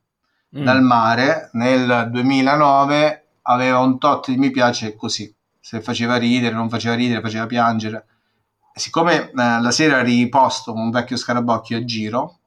[0.57, 0.63] mm.
[0.63, 5.35] dal mare nel 2009 aveva un tot di mi piace così.
[5.59, 8.07] Se faceva ridere, non faceva ridere, faceva piangere.
[8.75, 12.39] Siccome eh, la sera riposto un vecchio scarabocchio a giro,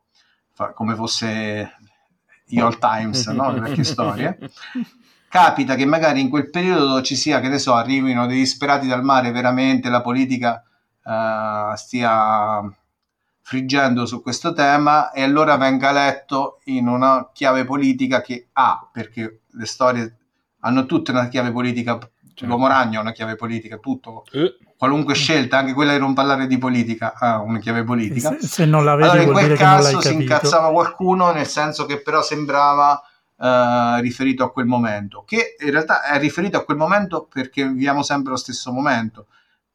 [0.51, 1.77] fa, come fosse
[2.45, 3.51] gli All Times, no?
[3.51, 4.37] le vecchie storie,
[5.27, 9.03] capita che magari in quel periodo ci sia, che ne so, arrivino dei disperati dal
[9.03, 10.63] mare, veramente la politica
[11.03, 12.63] uh, stia
[13.41, 19.41] friggendo su questo tema e allora venga letto in una chiave politica che ha, perché
[19.47, 20.17] le storie
[20.61, 22.45] hanno tutte una chiave politica, certo.
[22.47, 24.57] l'uomo ragno ha una chiave politica, tutto, eh.
[24.85, 28.37] Qualunque scelta, anche quella di non parlare di politica, ha una chiave politica.
[28.39, 32.01] Se, se non la vedi, allora in quel caso si incazzava qualcuno, nel senso che
[32.01, 33.01] però sembrava
[33.37, 38.01] Uh, riferito a quel momento, che in realtà è riferito a quel momento perché viviamo
[38.01, 39.27] sempre lo stesso momento,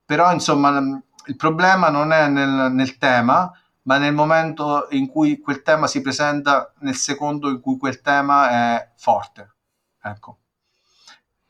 [0.02, 3.52] però insomma il problema non è nel, nel, tema,
[3.82, 8.48] ma nel momento in cui quel tema si presenta, nel secondo in cui quel tema
[8.48, 9.56] è forte.
[10.04, 10.38] Ecco.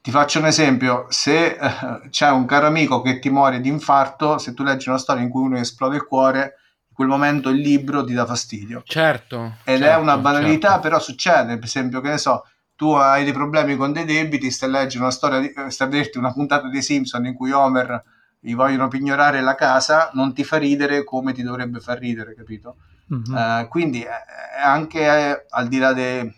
[0.02, 4.38] Ti faccio un esempio, se uh, c'è un caro amico che ti muore di infarto,
[4.38, 6.54] se tu leggi una storia in cui uno esplode il cuore,
[6.90, 8.82] quel momento il libro ti dà fastidio.
[8.84, 9.56] Certo.
[9.64, 10.82] Ed certo, è una banalità, certo.
[10.82, 12.46] però succede, per esempio, che ne so,
[12.76, 15.90] tu hai dei problemi con dei debiti, stai a leggere una storia, di, stai a
[15.90, 18.02] vederti una puntata di Simpson in cui Homer
[18.38, 22.76] gli vogliono pignorare la casa, non ti fa ridere come ti dovrebbe far ridere, capito?
[23.12, 23.34] Mm-hmm.
[23.34, 26.34] Uh, quindi è anche eh, al di là de,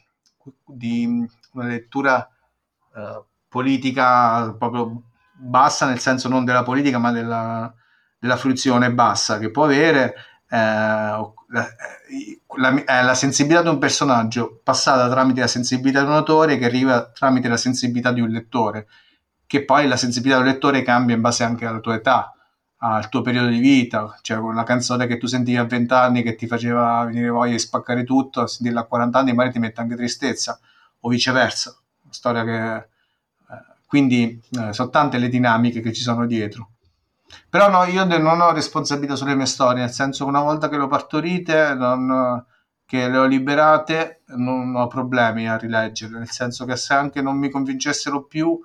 [0.67, 2.29] di una lettura
[2.95, 7.73] uh, politica proprio bassa, nel senso non della politica, ma della,
[8.19, 10.15] della fruizione bassa che può avere,
[10.49, 11.35] eh, la,
[12.57, 16.65] la, è la sensibilità di un personaggio passata tramite la sensibilità di un autore che
[16.65, 18.87] arriva tramite la sensibilità di un lettore,
[19.47, 22.35] che poi la sensibilità del lettore cambia in base anche alla tua età,
[22.79, 26.37] al tuo periodo di vita, cioè una canzone che tu sentivi a 20 anni che
[26.37, 29.95] ti faceva venire voglia di spaccare tutto, sentirla a 40 anni magari ti mette anche
[29.95, 30.59] tristezza,
[31.01, 32.91] o viceversa, una storia che...
[33.93, 36.71] Quindi eh, sono tante le dinamiche che ci sono dietro.
[37.51, 40.79] Però no, io non ho responsabilità sulle mie storie, nel senso che una volta che
[40.79, 42.43] le ho partorite, non,
[42.87, 47.37] che le ho liberate, non ho problemi a rileggere, nel senso che se anche non
[47.37, 48.59] mi convincessero più, uh,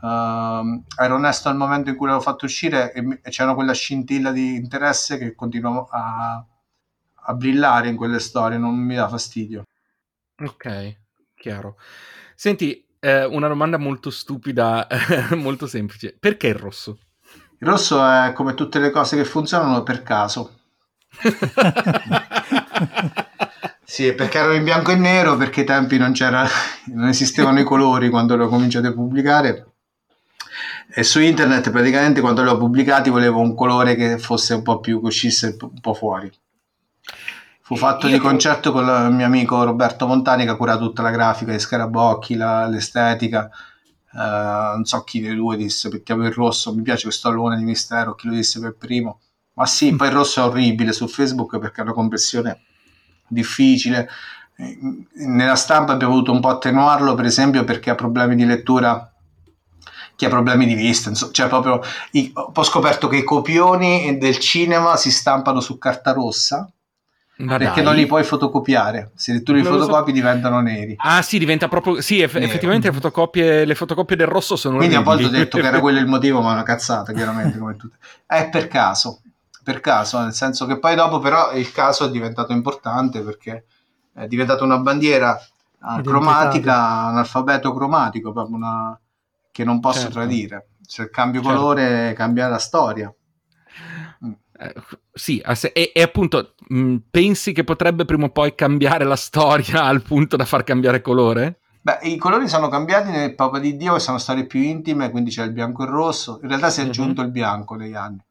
[0.00, 4.32] ero onesto al momento in cui le ho fatto uscire e, e c'era quella scintilla
[4.32, 6.42] di interesse che continua a,
[7.24, 9.66] a brillare in quelle storie, non mi dà fastidio.
[10.38, 10.96] Ok,
[11.34, 11.76] chiaro.
[12.34, 14.86] Senti, eh, una domanda molto stupida,
[15.34, 16.16] molto semplice.
[16.18, 16.98] Perché il rosso?
[17.58, 20.58] Il rosso è come tutte le cose che funzionano per caso.
[23.84, 26.12] sì, perché ero in bianco e nero, perché ai tempi non,
[26.86, 29.66] non esistevano i colori quando le ho cominciato a pubblicare.
[30.94, 34.78] E su internet praticamente quando le ho pubblicati volevo un colore che fosse un po'
[34.78, 36.30] più, che uscisse un po' fuori.
[37.72, 41.08] Fu fatto di concerto con il mio amico Roberto Montani che ha curato tutta la
[41.08, 43.50] grafica, gli scarabocchi, la, l'estetica
[44.14, 47.64] Uh, non so chi dei due disse mettiamo il rosso, mi piace questo allone di
[47.64, 49.20] mistero, chi lo disse per primo.
[49.54, 52.60] Ma sì, poi il rosso è orribile su Facebook perché è una compressione
[53.26, 54.06] difficile.
[55.14, 59.10] Nella stampa abbiamo dovuto un po' attenuarlo, per esempio, perché ha problemi di lettura
[60.14, 64.36] chi ha problemi di vista, insomma, cioè proprio i, ho scoperto che i copioni del
[64.36, 66.70] cinema si stampano su carta rossa
[67.42, 67.84] ma perché dai.
[67.84, 69.10] non li puoi fotocopiare.
[69.14, 70.16] Se tu li non fotocopi so.
[70.16, 70.94] diventano neri.
[70.98, 72.00] Ah, sì, diventa proprio.
[72.00, 74.76] Sì, eff- effettivamente le fotocopie, le fotocopie, del rosso sono.
[74.76, 75.14] Quindi orribili.
[75.14, 77.76] a volte ho detto che era quello il motivo, ma è una cazzata, chiaramente, come
[77.76, 77.96] tutte.
[78.26, 79.20] È per caso.
[79.64, 83.64] Per caso, nel senso che poi dopo, però, il caso è diventato importante perché
[84.12, 85.38] è diventata una bandiera
[85.80, 88.98] uh, cromatica, un alfabeto cromatico, proprio una
[89.52, 90.14] che non posso certo.
[90.14, 90.68] tradire.
[90.84, 91.56] Se cambio certo.
[91.56, 93.12] colore, cambia la storia.
[95.14, 95.42] Sì,
[95.74, 100.02] e, e appunto mh, mm, pensi che potrebbe prima o poi cambiare la storia al
[100.02, 101.58] punto da far cambiare colore?
[101.82, 105.30] Beh, i colori sono cambiati nel Papa di Dio, che sono storie più intime, quindi
[105.30, 106.38] c'è il bianco e il rosso.
[106.40, 106.88] In realtà si è mhm.
[106.88, 107.24] aggiunto mm-hmm.
[107.24, 108.24] il bianco negli anni.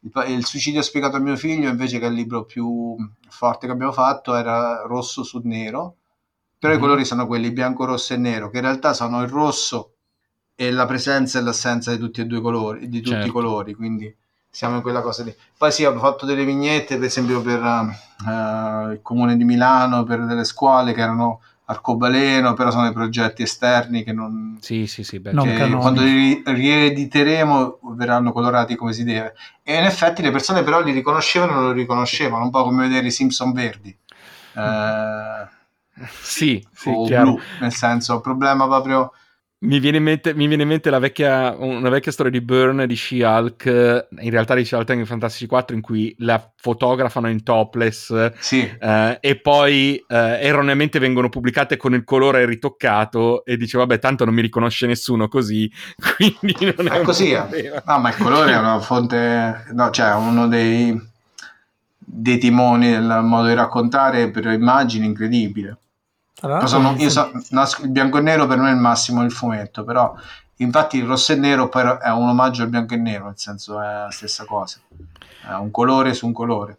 [0.00, 2.96] Il, il, suicidio spiegato a mio figlio, invece che il libro più
[3.28, 5.96] forte che abbiamo fatto, era rosso su nero.
[6.56, 6.78] Però mm-hmm.
[6.78, 6.88] i mhm.
[6.88, 9.94] colori sono quelli bianco, rosso e nero, che in realtà sono il rosso
[10.54, 13.26] e la presenza e l'assenza di tutti e due colori, di tutti certo.
[13.26, 13.74] i colori.
[13.74, 14.16] Quindi
[14.54, 15.34] siamo in quella cosa lì.
[15.58, 20.24] Poi sì, ho fatto delle vignette, per esempio, per uh, il comune di Milano, per
[20.24, 24.56] delle scuole che erano arcobaleno, però sono dei progetti esterni che non...
[24.60, 25.32] Sì, sì, sì, beh,
[25.76, 29.34] quando li riediteremo verranno colorati come si deve.
[29.64, 32.86] E in effetti le persone però li riconoscevano e non lo riconoscevano, un po' come
[32.86, 33.96] vedere i Simpson verdi.
[34.54, 35.48] Eh,
[36.20, 39.12] Sì, sì, o blu, nel senso, il problema proprio...
[39.60, 42.84] Mi viene in mente, mi viene in mente la vecchia, una vecchia storia di Burn
[42.86, 48.32] di She-Hulk, in realtà di She-Hulk in Fantasy 4, in cui la fotografano in topless
[48.40, 53.98] Sì, eh, e poi eh, erroneamente vengono pubblicate con il colore ritoccato e dice vabbè
[53.98, 55.70] tanto non mi riconosce nessuno così,
[56.16, 57.30] quindi non è, è così.
[57.30, 57.38] eh.
[57.38, 57.82] problema.
[57.86, 61.00] No, ma il colore è una fonte, no, cioè uno dei,
[61.96, 65.78] dei timoni del modo di raccontare per immagini incredibile.
[66.46, 67.30] L'altro, sono- io so-
[67.82, 70.14] il bianco e nero per me è il massimo del fumetto, però
[70.56, 71.70] infatti il rosso e nero
[72.00, 74.78] è un omaggio al bianco e nero, nel senso è la stessa cosa,
[75.48, 76.78] è un colore su un colore.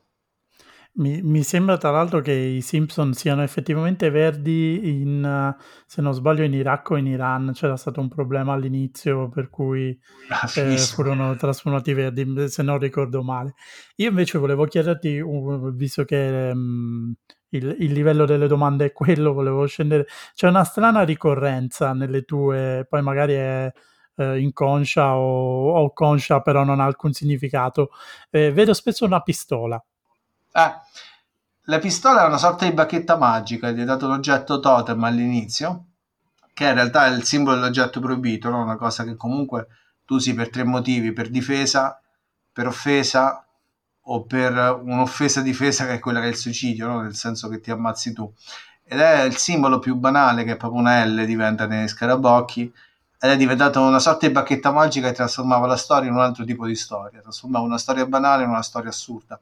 [0.98, 5.54] Mi, mi sembra tra l'altro che i Simpson siano effettivamente verdi in,
[5.86, 7.52] se non sbaglio, in Iraq o in Iran.
[7.54, 9.98] C'era stato un problema all'inizio per cui
[10.30, 13.56] Ah, eh, furono trasformati verdi, se non ricordo male.
[13.98, 15.22] Io invece volevo chiederti,
[15.74, 17.12] visto che mm,
[17.50, 20.08] il, il livello delle domande è quello, volevo scendere.
[20.34, 23.70] C'è una strana ricorrenza nelle tue, poi magari è
[24.16, 27.90] eh, inconscia o, o conscia, però non ha alcun significato.
[28.30, 29.84] Eh, vedo spesso una pistola.
[30.58, 30.74] Eh,
[31.64, 35.88] la pistola è una sorta di bacchetta magica, gli è dato l'oggetto totem all'inizio,
[36.54, 38.62] che in realtà è il simbolo dell'oggetto proibito, no?
[38.62, 39.68] una cosa che comunque
[40.06, 42.00] tu usi per tre motivi, per difesa,
[42.54, 43.46] per offesa
[44.04, 47.02] o per un'offesa difesa che è quella che è il suicidio, no?
[47.02, 48.32] nel senso che ti ammazzi tu.
[48.86, 52.62] Ed è il simbolo più banale che è proprio una L diventa nei scarabocchi
[53.20, 56.46] ed è diventata una sorta di bacchetta magica che trasformava la storia in un altro
[56.46, 59.38] tipo di storia, trasformava una storia banale in una storia assurda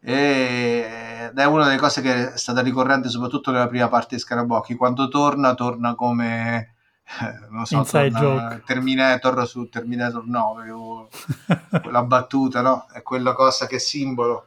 [0.00, 4.74] ed è una delle cose che è stata ricorrente soprattutto nella prima parte di Scarabocchi
[4.74, 6.74] quando torna torna come
[7.20, 8.60] eh, non so, torna.
[8.64, 11.08] Terminator su Terminator 9 o
[11.80, 12.86] quella battuta no?
[12.92, 14.44] è quella cosa che è simbolo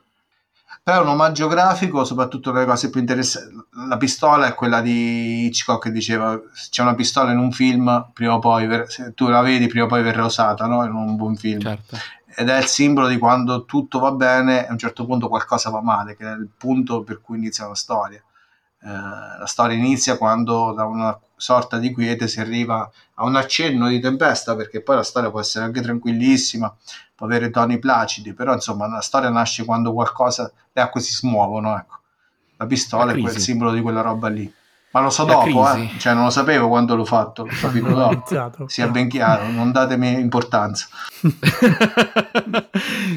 [0.83, 3.55] però è un omaggio grafico soprattutto le cose più interessanti
[3.87, 8.09] la pistola è quella di Hitchcock che diceva se c'è una pistola in un film
[8.13, 10.83] prima o poi ver- se tu la vedi prima o poi verrà usata no?
[10.85, 11.97] in un buon film Certo.
[12.35, 15.69] Ed è il simbolo di quando tutto va bene e a un certo punto qualcosa
[15.69, 18.21] va male, che è il punto per cui inizia la storia.
[18.83, 23.87] Eh, la storia inizia quando da una sorta di quiete si arriva a un accenno
[23.87, 26.75] di tempesta, perché poi la storia può essere anche tranquillissima,
[27.15, 31.77] può avere toni placidi, però insomma la storia nasce quando qualcosa, le acque si smuovono,
[31.77, 31.99] ecco.
[32.57, 34.51] La pistola La è quel simbolo di quella roba lì.
[34.91, 35.91] Ma lo so dopo, eh.
[35.97, 38.13] cioè non lo sapevo quando l'ho fatto, l'ho capito dopo.
[38.13, 38.67] iniziato.
[38.67, 40.87] Sia ben chiaro, non datemi importanza.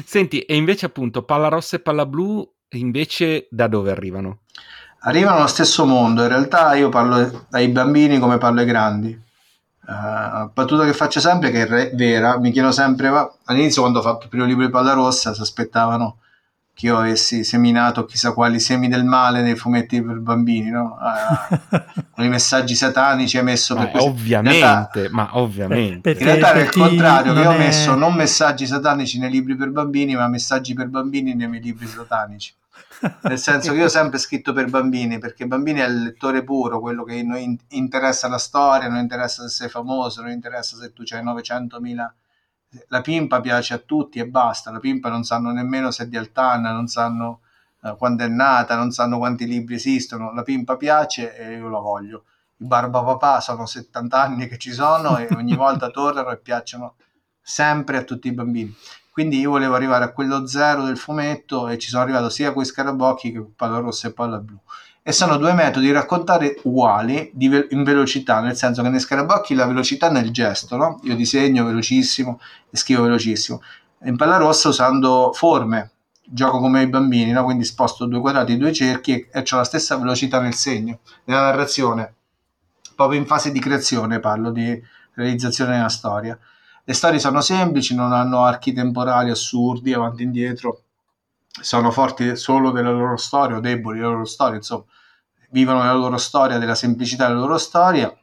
[0.05, 4.39] Senti, e invece appunto palla rossa e palla blu invece da dove arrivano?
[5.05, 6.21] arrivano allo stesso mondo.
[6.21, 9.23] In realtà io parlo ai bambini come parlo ai grandi.
[9.87, 13.11] Uh, battuta che faccio sempre, che è re- vera, mi chiedo sempre,
[13.45, 16.17] all'inizio quando ho fatto il primo libro di Palla Rossa si aspettavano
[16.75, 20.97] che io avessi seminato chissà quali semi del male nei fumetti per bambini, no?
[20.99, 21.79] Uh,
[22.11, 24.09] con i messaggi satanici hai messo Ma per questo.
[24.09, 26.01] ovviamente, In realtà- ma ovviamente.
[26.01, 29.29] Perché- in realtà era il contrario, che io ho è- messo non messaggi satanici nei
[29.31, 32.53] libri per bambini, ma messaggi per bambini nei miei libri satanici.
[33.21, 36.43] Nel senso che io ho sempre scritto per bambini, perché i bambini è il lettore
[36.43, 40.75] puro, quello che non in- interessa la storia, non interessa se sei famoso, non interessa
[40.75, 42.13] se tu hai 900.000.
[42.87, 44.71] La pimpa piace a tutti e basta.
[44.71, 47.41] La pimpa non sanno nemmeno se è di Altanna, non sanno
[47.83, 50.33] eh, quando è nata, non sanno quanti libri esistono.
[50.33, 52.25] La pimpa piace e io la voglio.
[52.57, 56.95] I Barbapapà sono 70 anni che ci sono e ogni volta tornano e piacciono
[57.41, 58.75] sempre a tutti i bambini.
[59.11, 62.63] Quindi io volevo arrivare a quello zero del fumetto e ci sono arrivato sia con
[62.63, 64.59] i scarabocchi che con palla rossa e palla blu.
[65.07, 69.53] E sono due metodi di raccontare uguali ve- in velocità, nel senso che nei scarabocchi
[69.53, 70.99] la velocità nel gesto, no?
[71.03, 72.39] Io disegno velocissimo
[72.71, 73.61] e scrivo velocissimo.
[74.05, 75.91] In palla rossa usando forme,
[76.23, 77.43] gioco come i bambini, no?
[77.43, 81.41] quindi sposto due quadrati, due cerchi e, e ho la stessa velocità nel segno, nella
[81.41, 82.15] narrazione.
[82.95, 84.81] Proprio in fase di creazione parlo di
[85.13, 86.35] realizzazione della storia.
[86.83, 90.81] Le storie sono semplici, non hanno archi temporali assurdi, avanti e indietro,
[91.61, 94.85] sono forti solo della loro storia o deboli della loro storia, insomma,
[95.49, 98.13] vivono la loro storia, della semplicità della loro storia,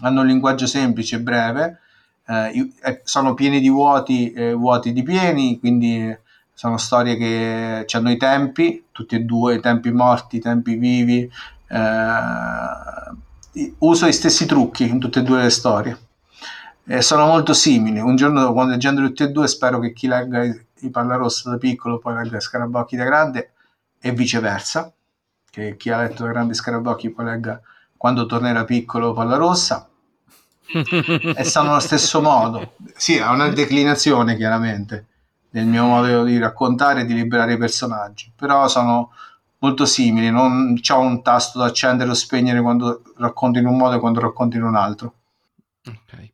[0.00, 1.80] hanno un linguaggio semplice e breve,
[2.26, 6.16] eh, eh, sono pieni di vuoti, eh, vuoti di pieni, quindi
[6.54, 11.28] sono storie che hanno i tempi, tutti e due, i tempi morti, i tempi vivi,
[11.68, 15.98] eh, uso gli stessi trucchi in tutte e due le storie.
[16.84, 18.00] Eh, sono molto simili.
[18.00, 21.50] Un giorno, quando leggendo tutti e due, spero che chi legga i, i Palla Rossa
[21.50, 23.52] da piccolo poi legga Scarabocchi da grande
[24.00, 24.92] e viceversa.
[25.52, 27.60] Che chi ha letto da grande Scarabocchi poi legga
[27.94, 29.86] quando tornerà piccolo Pallarossa
[31.36, 32.72] e stanno allo stesso modo.
[32.96, 35.08] Sì, ha una declinazione chiaramente
[35.50, 39.12] nel mio modo di raccontare e di liberare i personaggi, però sono
[39.58, 43.96] molto simili, non c'è un tasto da accendere o spegnere quando racconto in un modo
[43.96, 45.14] e quando racconto in un altro.
[45.86, 46.31] Ok.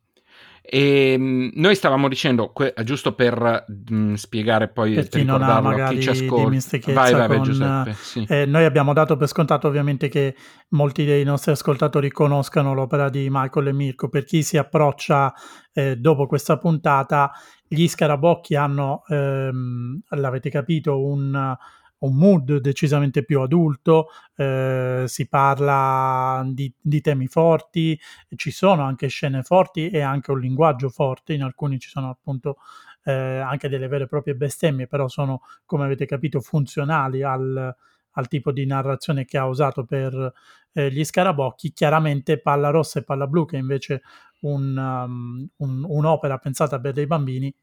[0.71, 5.41] E ehm, noi stavamo dicendo, que- giusto per mh, mm, spiegare poi per chi non
[5.41, 8.23] ha magari chi ci ascolta, vai, vai, vai, Giuseppe, sì.
[8.29, 10.35] eh, noi abbiamo dato per scontato ovviamente che
[10.69, 14.09] molti dei nostri ascoltatori conoscano l'opera di Michael e Mirko.
[14.09, 15.33] Per chi si approccia
[15.73, 17.31] eh, dopo questa puntata,
[17.67, 21.57] gli Scarabocchi hanno, ehm, l'avete capito, un
[21.99, 27.99] un mood decisamente più adulto, eh, si parla di, di, temi forti,
[28.35, 32.57] ci sono anche scene forti e anche un linguaggio forte, in alcuni ci sono appunto
[33.03, 37.75] eh, anche delle vere e proprie bestemmie, però sono, come avete capito, funzionali al,
[38.11, 40.33] al tipo di narrazione che ha usato per
[40.73, 41.73] eh, gli scarabocchi.
[41.73, 44.01] Chiaramente Palla Rossa e Palla Blu, che è invece
[44.41, 47.53] un, um, un, un'opera pensata per dei bambini,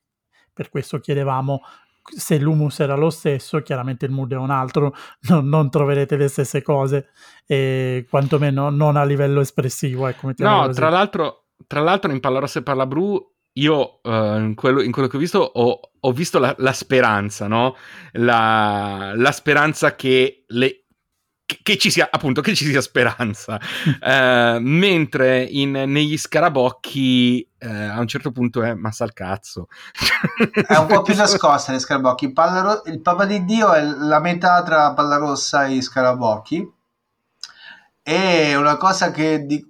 [0.52, 1.60] per questo chiedevamo
[2.14, 4.94] se l'humus era lo stesso, chiaramente il mood è un altro,
[5.28, 7.08] non, non troverete le stesse cose,
[7.46, 10.06] e quantomeno non a livello espressivo.
[10.06, 14.92] Ecco, no, tra l'altro, tra l'altro in Pallarossa e Pallabru io uh, in, quello, in,
[14.92, 17.76] quello, che ho visto ho, ho visto la, la, speranza, no?
[18.12, 20.85] La, la speranza che le,
[21.62, 23.58] che ci sia appunto che ci sia speranza.
[24.00, 29.68] Uh, mentre in, negli scarabocchi uh, a un certo punto è massa al cazzo
[30.66, 32.32] è un po' più nascosta negli scarabocchi.
[32.32, 36.72] Pallaro- il Papa di Dio è la metà tra Pallarossa e scarabocchi.
[38.02, 39.64] E una cosa che di...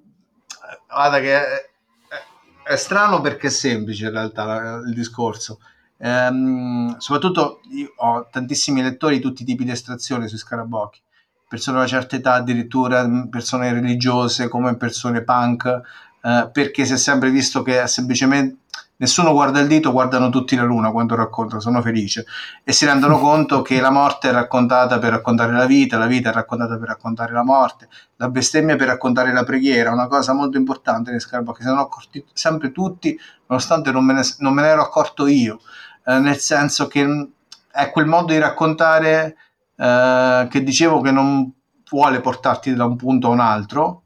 [0.89, 1.71] guarda che è,
[2.09, 5.61] è, è, strano perché è semplice in realtà il discorso.
[5.99, 11.01] Um, soprattutto io ho tantissimi lettori di tutti i tipi di estrazione sui scarabocchi
[11.49, 15.81] persone di una certa età, addirittura persone religiose come persone punk,
[16.23, 18.65] eh, perché si è sempre visto che semplicemente
[18.99, 22.25] nessuno guarda il dito, guardano tutti la luna quando raccontano, sono felice.
[22.65, 26.31] E si rendono conto che la morte è raccontata per raccontare la vita, la vita
[26.31, 30.57] è raccontata per raccontare la morte, la bestemmia per raccontare la preghiera, una cosa molto
[30.57, 34.63] importante nei Scarabocchi, se ne hanno accorti sempre tutti, nonostante non me ne, non me
[34.63, 35.61] ne ero accorto io,
[36.05, 37.29] eh, nel senso che
[37.71, 39.37] è quel modo di raccontare
[39.77, 41.53] eh, che dicevo che non
[41.91, 44.03] vuole portarti da un punto a un altro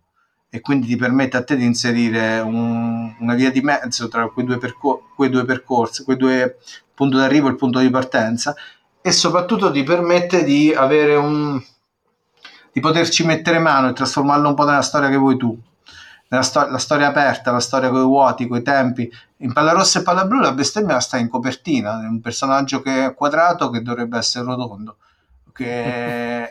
[0.50, 4.44] e quindi ti permette a te di inserire un, una via di mezzo tra quei
[4.44, 6.58] due, percor- quei due percorsi, quei due
[6.92, 8.54] punti d'arrivo e il punto di partenza
[9.00, 11.62] e soprattutto ti permette di avere un
[12.72, 15.58] di poterci mettere mano e trasformarlo un po' nella storia che vuoi tu
[16.40, 19.10] sto- la storia aperta, la storia con i vuoti, con i tempi.
[19.38, 23.06] In Palla Rossa e Palla Blu la bestemmia sta in copertina, è un personaggio che
[23.06, 24.98] è quadrato che dovrebbe essere rotondo
[25.52, 26.50] che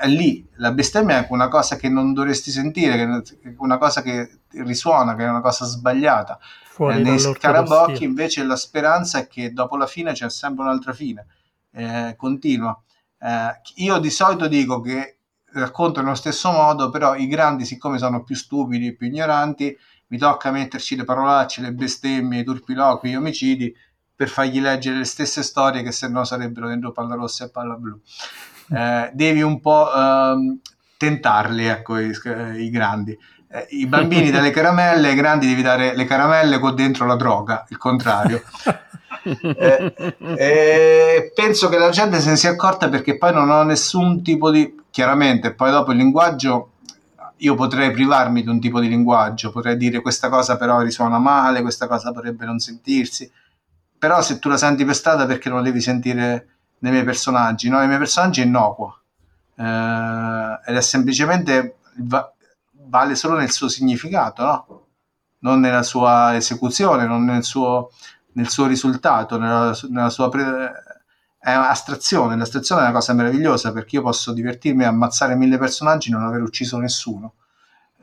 [0.00, 0.46] è lì.
[0.56, 5.14] La bestemmia è una cosa che non dovresti sentire, che è una cosa che risuona,
[5.14, 6.38] che è una cosa sbagliata.
[6.64, 10.92] Fuori eh, nei scarabocchi invece la speranza è che dopo la fine c'è sempre un'altra
[10.92, 11.26] fine,
[11.72, 12.80] eh, continua.
[13.18, 15.18] Eh, io di solito dico che
[15.52, 19.76] racconto nello stesso modo, però i grandi, siccome sono più stupidi, più ignoranti,
[20.08, 23.74] mi tocca metterci le parolacce, le bestemmie, i turpiloqui, gli omicidi,
[24.18, 27.74] per fargli leggere le stesse storie che se no sarebbero dentro palla rossa e palla
[27.74, 27.96] blu.
[28.74, 30.58] Eh, devi un po' ehm,
[30.96, 32.12] tentarli, ecco, i,
[32.56, 33.16] i grandi.
[33.48, 37.64] Eh, I bambini dalle caramelle, ai grandi devi dare le caramelle con dentro la droga,
[37.68, 38.42] il contrario.
[39.22, 39.94] eh,
[40.36, 44.50] eh, penso che la gente se ne sia accorta perché poi non ho nessun tipo
[44.50, 46.70] di chiaramente poi dopo il linguaggio
[47.36, 51.62] io potrei privarmi di un tipo di linguaggio potrei dire questa cosa però risuona male
[51.62, 53.30] questa cosa potrebbe non sentirsi
[53.98, 57.68] però se tu la senti per strada perché non la devi sentire nei miei personaggi,
[57.68, 57.78] no?
[57.78, 58.98] Nei miei personaggi è innocua
[59.58, 62.32] eh, ed è semplicemente va-
[62.86, 64.86] vale solo nel suo significato, no?
[65.40, 67.90] Non nella sua esecuzione, non nel suo,
[68.32, 70.72] nel suo risultato, nella, nella sua pre-
[71.38, 72.36] è astrazione.
[72.36, 76.24] L'astrazione è una cosa meravigliosa perché io posso divertirmi a ammazzare mille personaggi e non
[76.24, 77.34] aver ucciso nessuno.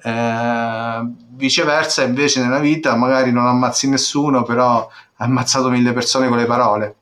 [0.02, 1.02] Eh,
[1.32, 6.96] viceversa, invece, nella vita magari non ammazzi nessuno, però ammazzato mille persone con le parole.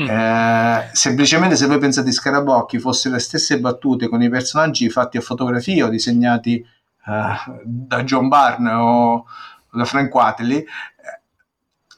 [0.00, 0.08] Mm.
[0.08, 5.18] Eh, semplicemente se voi pensate di Scarabocchi fossero le stesse battute con i personaggi fatti
[5.18, 7.34] a fotografia o disegnati eh,
[7.64, 9.26] da John Barne o
[9.70, 10.66] da Frank Wateley eh,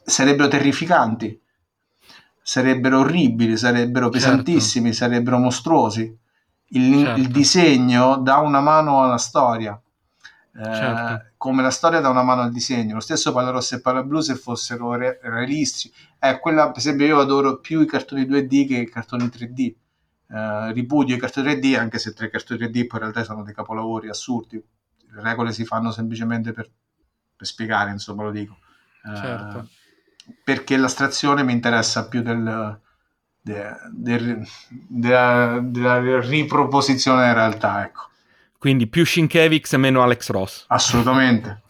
[0.05, 1.41] sarebbero terrificanti
[2.43, 4.19] sarebbero orribili sarebbero certo.
[4.19, 5.05] pesantissimi certo.
[5.05, 6.19] sarebbero mostruosi
[6.71, 7.21] il, certo.
[7.21, 9.81] il disegno dà una mano alla storia
[10.55, 11.15] certo.
[11.15, 12.95] Eh, come la storia dà una mano al disegno.
[12.95, 15.93] Lo stesso Palla Rossa e Palla Blu se fossero re- realistici.
[16.19, 19.74] Eh, quella, per esempio, io adoro più i cartoni 2D che i cartoni 3D.
[20.29, 23.55] Eh, ripudio i cartoni 3D, anche se tre cartoni 3D poi in realtà sono dei
[23.55, 24.57] capolavori assurdi.
[24.57, 26.70] le regole si fanno semplicemente per,
[27.37, 28.59] per spiegare, insomma lo dico.
[29.03, 29.59] Certo.
[29.59, 32.79] Eh, perché l'astrazione mi interessa più del,
[33.41, 34.47] de, de,
[34.89, 38.11] della, della riproposizione in realtà, ecco.
[38.63, 40.67] Quindi più Shinkevix e meno Alex Ross.
[40.69, 41.63] Assolutamente.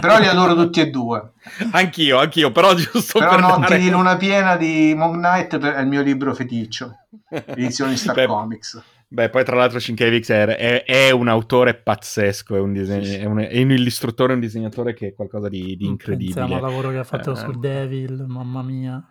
[0.00, 1.32] però li adoro tutti e due.
[1.72, 3.78] Anch'io, anch'io, però giusto però per Notti dare...
[3.78, 6.96] di Luna Piena di Moon Knight è il mio libro feticcio.
[7.28, 8.82] Edizioni Star Beh, Comics.
[9.06, 13.24] Beh, poi tra l'altro Shinkevix è, è, è, un autore pazzesco, è un, disegno, è,
[13.26, 16.36] un, è un illustatore, un disegnatore che è qualcosa di, di incredibile.
[16.36, 19.06] Pensiamo al lavoro che ha fatto eh, su Devil, mamma mia.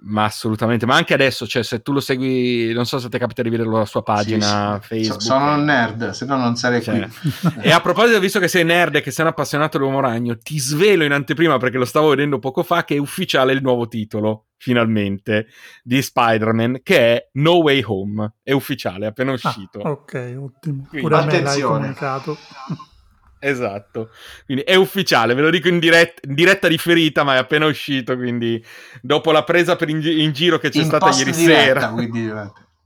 [0.00, 3.42] Ma assolutamente, ma anche adesso, cioè se tu lo segui, non so se ti capita
[3.42, 4.86] di vedere la sua pagina sì.
[4.86, 5.22] Facebook.
[5.22, 7.08] Sono un nerd, se no non sarei cioè.
[7.08, 7.52] qui.
[7.62, 10.58] e a proposito, visto che sei nerd e che sei un appassionato dell'uomo ragno, ti
[10.58, 14.46] svelo in anteprima perché lo stavo vedendo poco fa che è ufficiale il nuovo titolo,
[14.56, 15.48] finalmente,
[15.82, 18.34] di Spider-Man, che è No Way Home.
[18.44, 19.80] È ufficiale, è appena uscito.
[19.80, 20.86] Ah, ok, ottimo.
[20.88, 21.94] Quindi, Pure a me l'hai attenzione.
[23.40, 24.10] Esatto,
[24.44, 28.16] quindi è ufficiale, ve lo dico in, diretta, in diretta differita, ma è appena uscito,
[28.16, 28.64] quindi
[29.00, 31.88] dopo la presa per in, in giro che c'è in stata ieri diretta, sera.
[31.90, 32.32] Quindi...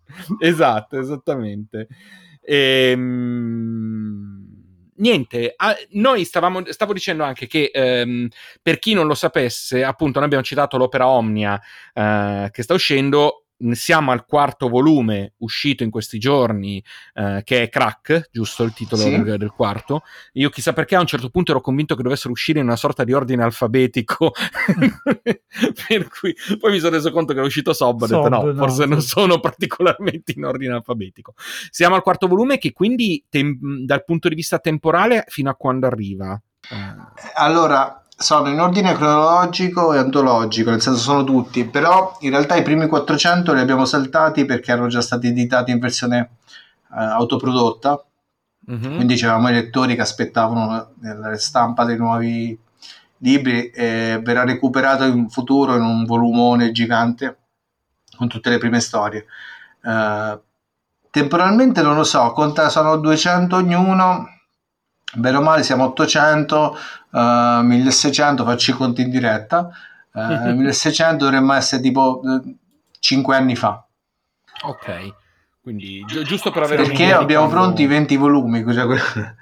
[0.41, 1.89] esatto, esattamente.
[2.45, 3.43] Ehm,
[4.97, 8.29] niente, a, noi stavamo, stavo dicendo anche che ehm,
[8.61, 11.61] per chi non lo sapesse, appunto, noi abbiamo citato l'opera Omnia
[11.95, 13.42] eh, che sta uscendo.
[13.73, 16.83] Siamo al quarto volume uscito in questi giorni,
[17.15, 19.11] eh, che è Crack, giusto il titolo Sì.
[19.11, 20.03] del, del quarto.
[20.35, 23.05] Io chissà perché a un certo punto ero convinto che dovessero uscire in una sorta
[23.05, 24.33] di ordine alfabetico,
[25.89, 28.55] per cui poi mi sono reso conto che era uscito Sob, ho detto no, no,
[28.55, 31.35] forse non sono particolarmente in ordine alfabetico.
[31.71, 35.87] Siamo al quarto volume che quindi tem- dal punto di vista temporale fino a quando
[35.87, 36.41] arriva?
[36.71, 42.57] Eh, Allora, sono in ordine cronologico e antologico, nel senso sono tutti, però in realtà
[42.57, 46.31] i primi 400 li abbiamo saltati perché erano già stati editati in versione
[46.95, 48.05] eh, autoprodotta,
[48.67, 48.95] mhm.
[48.95, 52.59] quindi c'erano i lettori che aspettavano la stampa dei nuovi
[53.19, 57.39] libri e verrà recuperato in futuro in un volumone gigante
[58.17, 59.27] con tutte le prime storie.
[59.83, 60.41] Eh,
[61.11, 64.27] temporalmente non lo so, conta sono 200 ognuno,
[65.15, 66.77] bene o male siamo 800,
[67.13, 69.69] eh, 1600, faccio i conti in diretta,
[70.15, 72.21] eh, 1600 dovremmo essere tipo
[72.99, 73.85] 5 anni fa.
[74.65, 75.15] Ok,
[75.61, 78.65] quindi gi- giusto per avere Perché abbiamo quando- pronti 20 volumi.
[78.73, 78.87] cioè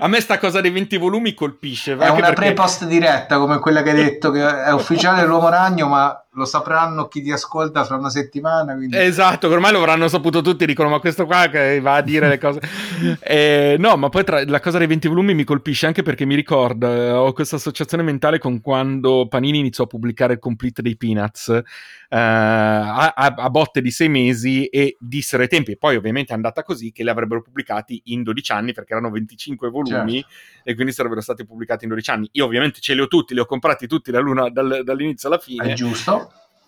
[0.00, 1.92] A me sta cosa dei 20 volumi colpisce.
[1.92, 5.86] È una perché- pre-post diretta come quella che hai detto che è ufficiale l'uomo ragno,
[5.86, 8.74] ma lo sapranno chi ti ascolta fra una settimana.
[8.74, 8.96] Quindi...
[8.96, 12.38] Esatto, ormai lo avranno saputo tutti, dicono ma questo qua che va a dire le
[12.38, 12.60] cose...
[13.20, 16.34] Eh, no, ma poi tra, la cosa dei 20 volumi mi colpisce anche perché mi
[16.34, 20.96] ricorda, eh, ho questa associazione mentale con quando Panini iniziò a pubblicare il complete dei
[20.96, 25.96] Peanuts eh, a, a- a botte di sei mesi e dissero ai tempi, e poi
[25.96, 30.24] ovviamente è andata così, che li avrebbero pubblicati in 12 anni perché erano 25 volumi
[30.62, 32.28] e quindi sarebbero stati pubblicati in 12 anni.
[32.32, 36.25] Io ovviamente ce li ho tutti, li ho comprati tutti dall'inizio alla fine È giusto.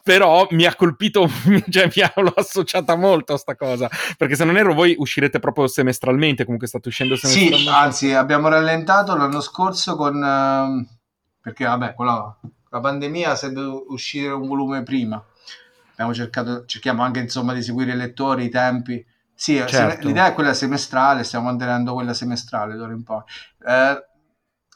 [0.08, 1.28] Però mi ha colpito,
[1.68, 5.38] cioè mi ha, l'ho associata molto a sta cosa, perché se non erro voi uscirete
[5.38, 7.70] proprio semestralmente, comunque state uscendo Sì, semestralmente.
[7.70, 10.24] anzi, abbiamo rallentato l'anno scorso con...
[10.24, 10.86] ehm,
[11.42, 12.34] perché vabbè, con la,
[12.70, 15.22] la pandemia dovuto uscire un volume prima.
[15.92, 19.04] Abbiamo cercato, cerchiamo anche insomma di seguire i lettori, i tempi.
[19.34, 19.70] Sì, Certo.
[19.70, 23.22] sem- l'idea è quella semestrale, stiamo mantenendo quella semestrale d'ora in poi.
[23.66, 24.06] Eh,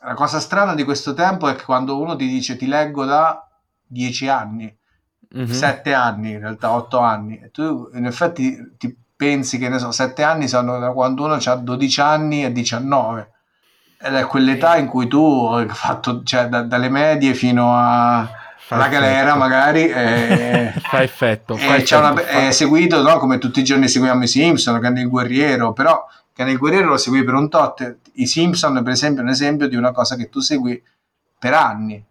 [0.05, 3.47] la cosa strana di questo tempo è che quando uno ti dice ti leggo da
[3.87, 4.77] 10 anni,
[5.35, 5.47] Mhm.
[5.51, 9.91] 7 anni, in realtà 8 anni, e tu in effetti ti pensi che ne so,
[9.93, 13.31] 7 anni sono da quando uno ha 12 anni e 19.
[14.05, 18.29] Ed è quell'età in cui tu hai fatto, cioè, da- dalle medie fino a-
[18.65, 19.39] Fa alla galera effetto.
[19.39, 21.57] magari e, Fa effetto.
[21.57, 23.19] fa e c'è una- effetto, fa- è seguito no?
[23.19, 26.05] come tutti i giorni seguiamo i Simpson, Cane il Guerriero, però
[26.35, 27.97] Cane il Guerriero lo segui per un tot.
[28.15, 30.83] I Simpson, per esempio, è un esempio di una cosa che tu segui
[31.39, 32.05] per anni.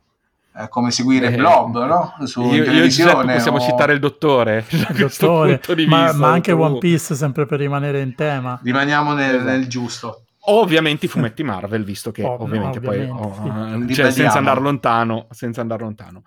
[0.53, 2.13] È come seguire Eh, Blob, no?
[2.25, 3.11] Su Io, io televisione.
[3.11, 6.17] Giuseppe possiamo o- citare il dottore questo Dottore, punto di ma, vista.
[6.17, 8.59] ma anche Tu- One Piece, sempre per rimanere in tema.
[8.61, 9.49] Rimaniamo nel, Esatto.
[9.49, 10.25] nel giusto.
[10.45, 13.93] Ovviamente i fumetti Marvel, visto che Ovvio, ovviamente, poi ovviamente, oh, sì.
[13.93, 16.23] cioè, senza andare lontano, senza andare lontano.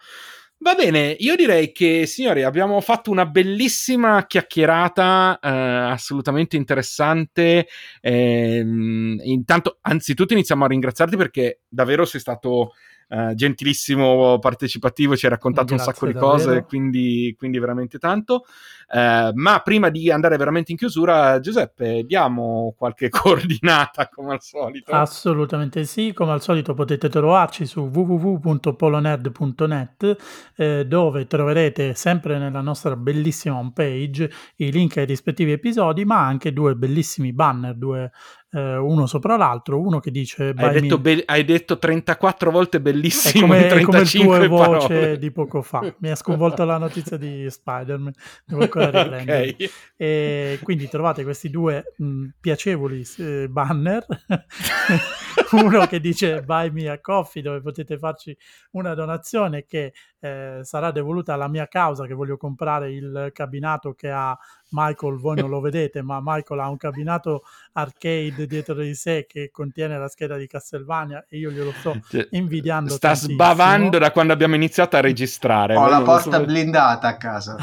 [0.58, 7.66] Va bene, io direi che signori abbiamo fatto una bellissima chiacchierata, eh, assolutamente interessante.
[8.00, 12.72] Ehm, intanto, anzitutto iniziamo a ringraziarti perché davvero sei stato
[13.08, 16.32] eh, gentilissimo, partecipativo, ci hai raccontato un Grazie sacco di davvero.
[16.32, 18.44] cose, quindi, quindi veramente tanto.
[18.90, 24.92] Eh, ma prima di andare veramente in chiusura, Giuseppe, diamo qualche coordinata come al solito.
[24.92, 30.16] Assolutamente sì, come al solito potete trovarci su www.polonerd.net
[30.56, 36.52] eh, dove troverete sempre nella nostra bellissima homepage i link ai rispettivi episodi ma anche
[36.52, 38.10] due bellissimi banner, due
[38.54, 40.54] eh, uno sopra l'altro, uno che dice...
[40.56, 43.46] Hai detto, be- hai detto, 34 volte bellissimo.
[43.52, 45.92] È come, è come il tuo voce di poco fa.
[45.98, 48.12] Mi ha sconvolto la notizia di Spider-Man,
[48.44, 49.48] devo ancora riprendere.
[49.50, 49.70] okay.
[49.96, 54.06] E quindi trovate questi due mh, piacevoli eh, banner.
[55.52, 58.36] uno che dice buy me a coffee dove potete farci
[58.72, 59.92] una donazione che
[60.24, 64.34] eh, sarà devoluta alla mia causa che voglio comprare il cabinato che ha
[64.70, 67.42] Michael, voi non lo vedete, ma Michael ha un cabinato
[67.72, 72.26] arcade dietro di sé che contiene la scheda di Castlevania e io glielo sto cioè,
[72.30, 72.90] invidiando.
[72.90, 73.34] Sta tantissimo.
[73.34, 75.76] sbavando da quando abbiamo iniziato a registrare.
[75.76, 76.44] Ho la porta so...
[76.44, 77.56] blindata a casa.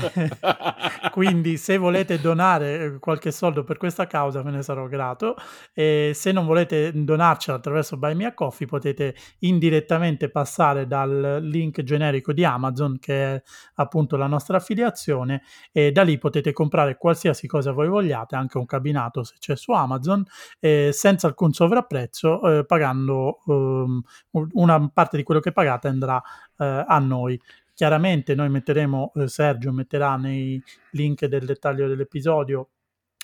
[1.11, 5.35] Quindi se volete donare eh, qualche soldo per questa causa ve ne sarò grato
[5.73, 11.81] e se non volete donarcela attraverso Buy Me a Coffee potete indirettamente passare dal link
[11.83, 13.43] generico di Amazon che è
[13.75, 18.65] appunto la nostra affiliazione e da lì potete comprare qualsiasi cosa voi vogliate, anche un
[18.65, 20.23] cabinato se c'è su Amazon,
[20.59, 24.01] eh, senza alcun sovrapprezzo, eh, pagando um,
[24.31, 26.21] una parte di quello che pagate andrà
[26.57, 27.39] eh, a noi.
[27.73, 30.61] Chiaramente noi metteremo, eh, Sergio metterà nei
[30.91, 32.69] link del dettaglio dell'episodio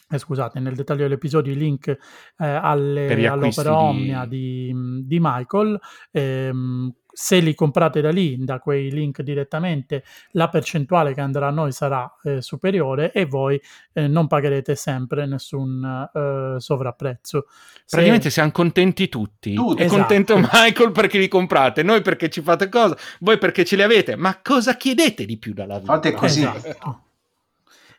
[0.10, 1.98] eh, scusate, nel dettaglio dell'episodio i link eh,
[2.38, 4.74] alle, all'opera Omnia di,
[5.04, 5.78] di Michael.
[6.12, 10.04] Ehm, se li comprate da lì, da quei link direttamente,
[10.34, 13.60] la percentuale che andrà a noi sarà eh, superiore e voi
[13.94, 17.48] eh, non pagherete sempre nessun eh, sovrapprezzo.
[17.90, 19.56] Praticamente siamo contenti tutti.
[19.56, 19.82] tutti.
[19.82, 19.98] È esatto.
[19.98, 24.16] contento Michael perché li comprate, noi perché ci fate cosa, voi perché ce li avete.
[24.16, 25.94] Ma cosa chiedete di più dalla vita?
[25.94, 26.44] Fate così.
[26.44, 27.07] Esatto.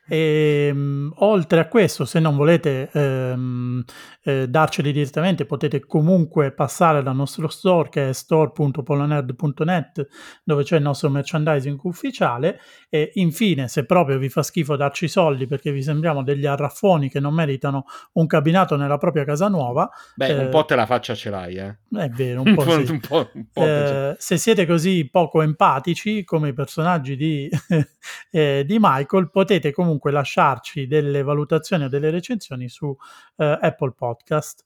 [0.08, 3.84] E, um, oltre a questo, se non volete um,
[4.22, 10.06] eh, darceli direttamente, potete comunque passare dal nostro store che è store.polonerd.net
[10.44, 12.60] dove c'è il nostro merchandising ufficiale.
[12.88, 17.20] E infine, se proprio vi fa schifo darci soldi perché vi sembriamo degli arraffoni che
[17.20, 21.14] non meritano un cabinato nella propria casa nuova, beh, eh, un po' te la faccia
[21.14, 21.78] ce l'hai, eh.
[21.90, 22.62] È vero, un po'.
[22.84, 22.92] sì.
[22.92, 27.48] un po', un po eh, se siete così poco empatici come i personaggi di,
[28.30, 32.96] eh, di Michael, potete comunque comunque lasciarci delle valutazioni o delle recensioni su
[33.36, 34.64] eh, Apple Podcast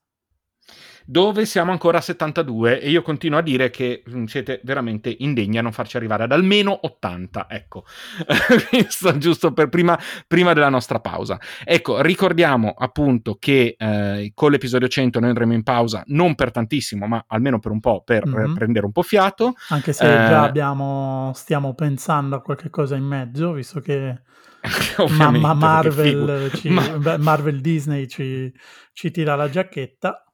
[1.05, 5.59] dove siamo ancora a 72 e io continuo a dire che mm, siete veramente indegni
[5.59, 7.85] a non farci arrivare ad almeno 80, ecco,
[8.71, 11.39] questo giusto per prima, prima, della nostra pausa.
[11.65, 17.07] Ecco, ricordiamo appunto che eh, con l'episodio 100 noi andremo in pausa non per tantissimo,
[17.07, 18.55] ma almeno per un po' per mm-hmm.
[18.55, 19.55] prendere un po' fiato.
[19.69, 24.23] Anche se eh, già abbiamo, stiamo pensando a qualche cosa in mezzo, visto che
[25.17, 27.17] Mamma Marvel, ci, Ma...
[27.19, 28.53] Marvel Disney ci,
[28.93, 30.25] ci tira la giacchetta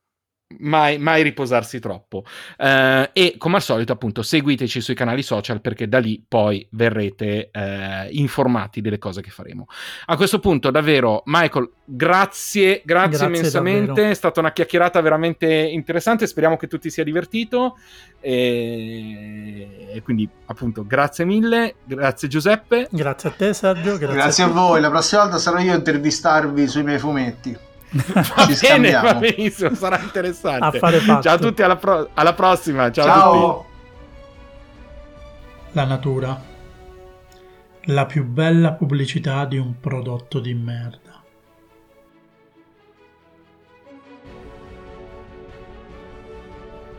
[0.59, 2.25] mai, mai riposarsi troppo.
[2.57, 7.51] Uh, e come al solito, appunto, seguiteci sui canali social perché da lì poi verrete
[7.53, 9.66] uh, informati delle cose che faremo.
[10.07, 13.87] A questo punto, davvero, Michael, grazie, grazie, grazie immensamente.
[13.87, 14.11] Davvero.
[14.11, 16.27] È stata una chiacchierata veramente interessante.
[16.27, 17.77] Speriamo che tu ti sia divertito.
[18.20, 21.77] E, e quindi, appunto, grazie mille.
[21.85, 22.89] Grazie, Giuseppe.
[22.91, 23.99] Grazie a te, Sergio.
[23.99, 24.81] Grazie, grazie a, a voi.
[24.81, 27.66] La prossima volta sarò io a intervistarvi sui miei fumetti.
[27.90, 30.78] Va Ci bene, va benissimo, sarà interessante.
[30.78, 32.90] Ciao a tutti, alla, pro- alla prossima.
[32.90, 33.66] Ciao, Ciao.
[35.73, 36.56] La natura.
[37.82, 41.23] La più bella pubblicità di un prodotto di merda.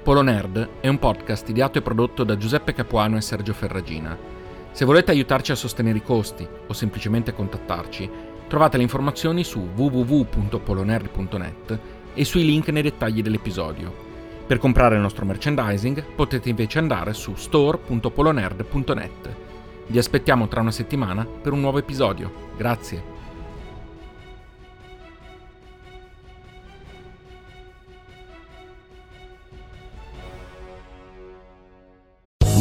[0.02, 4.18] Polo Nerd è un podcast ideato e prodotto da Giuseppe Capuano e Sergio Ferragina.
[4.72, 8.10] Se volete aiutarci a sostenere i costi o semplicemente contattarci,
[8.50, 11.80] Trovate le informazioni su www.polonerdi.net
[12.16, 13.94] e sui link nei dettagli dell'episodio.
[14.48, 19.36] Per comprare il nostro merchandising potete invece andare su store.polonerd.net.
[19.86, 22.48] Vi aspettiamo tra una settimana per un nuovo episodio.
[22.58, 23.19] Grazie.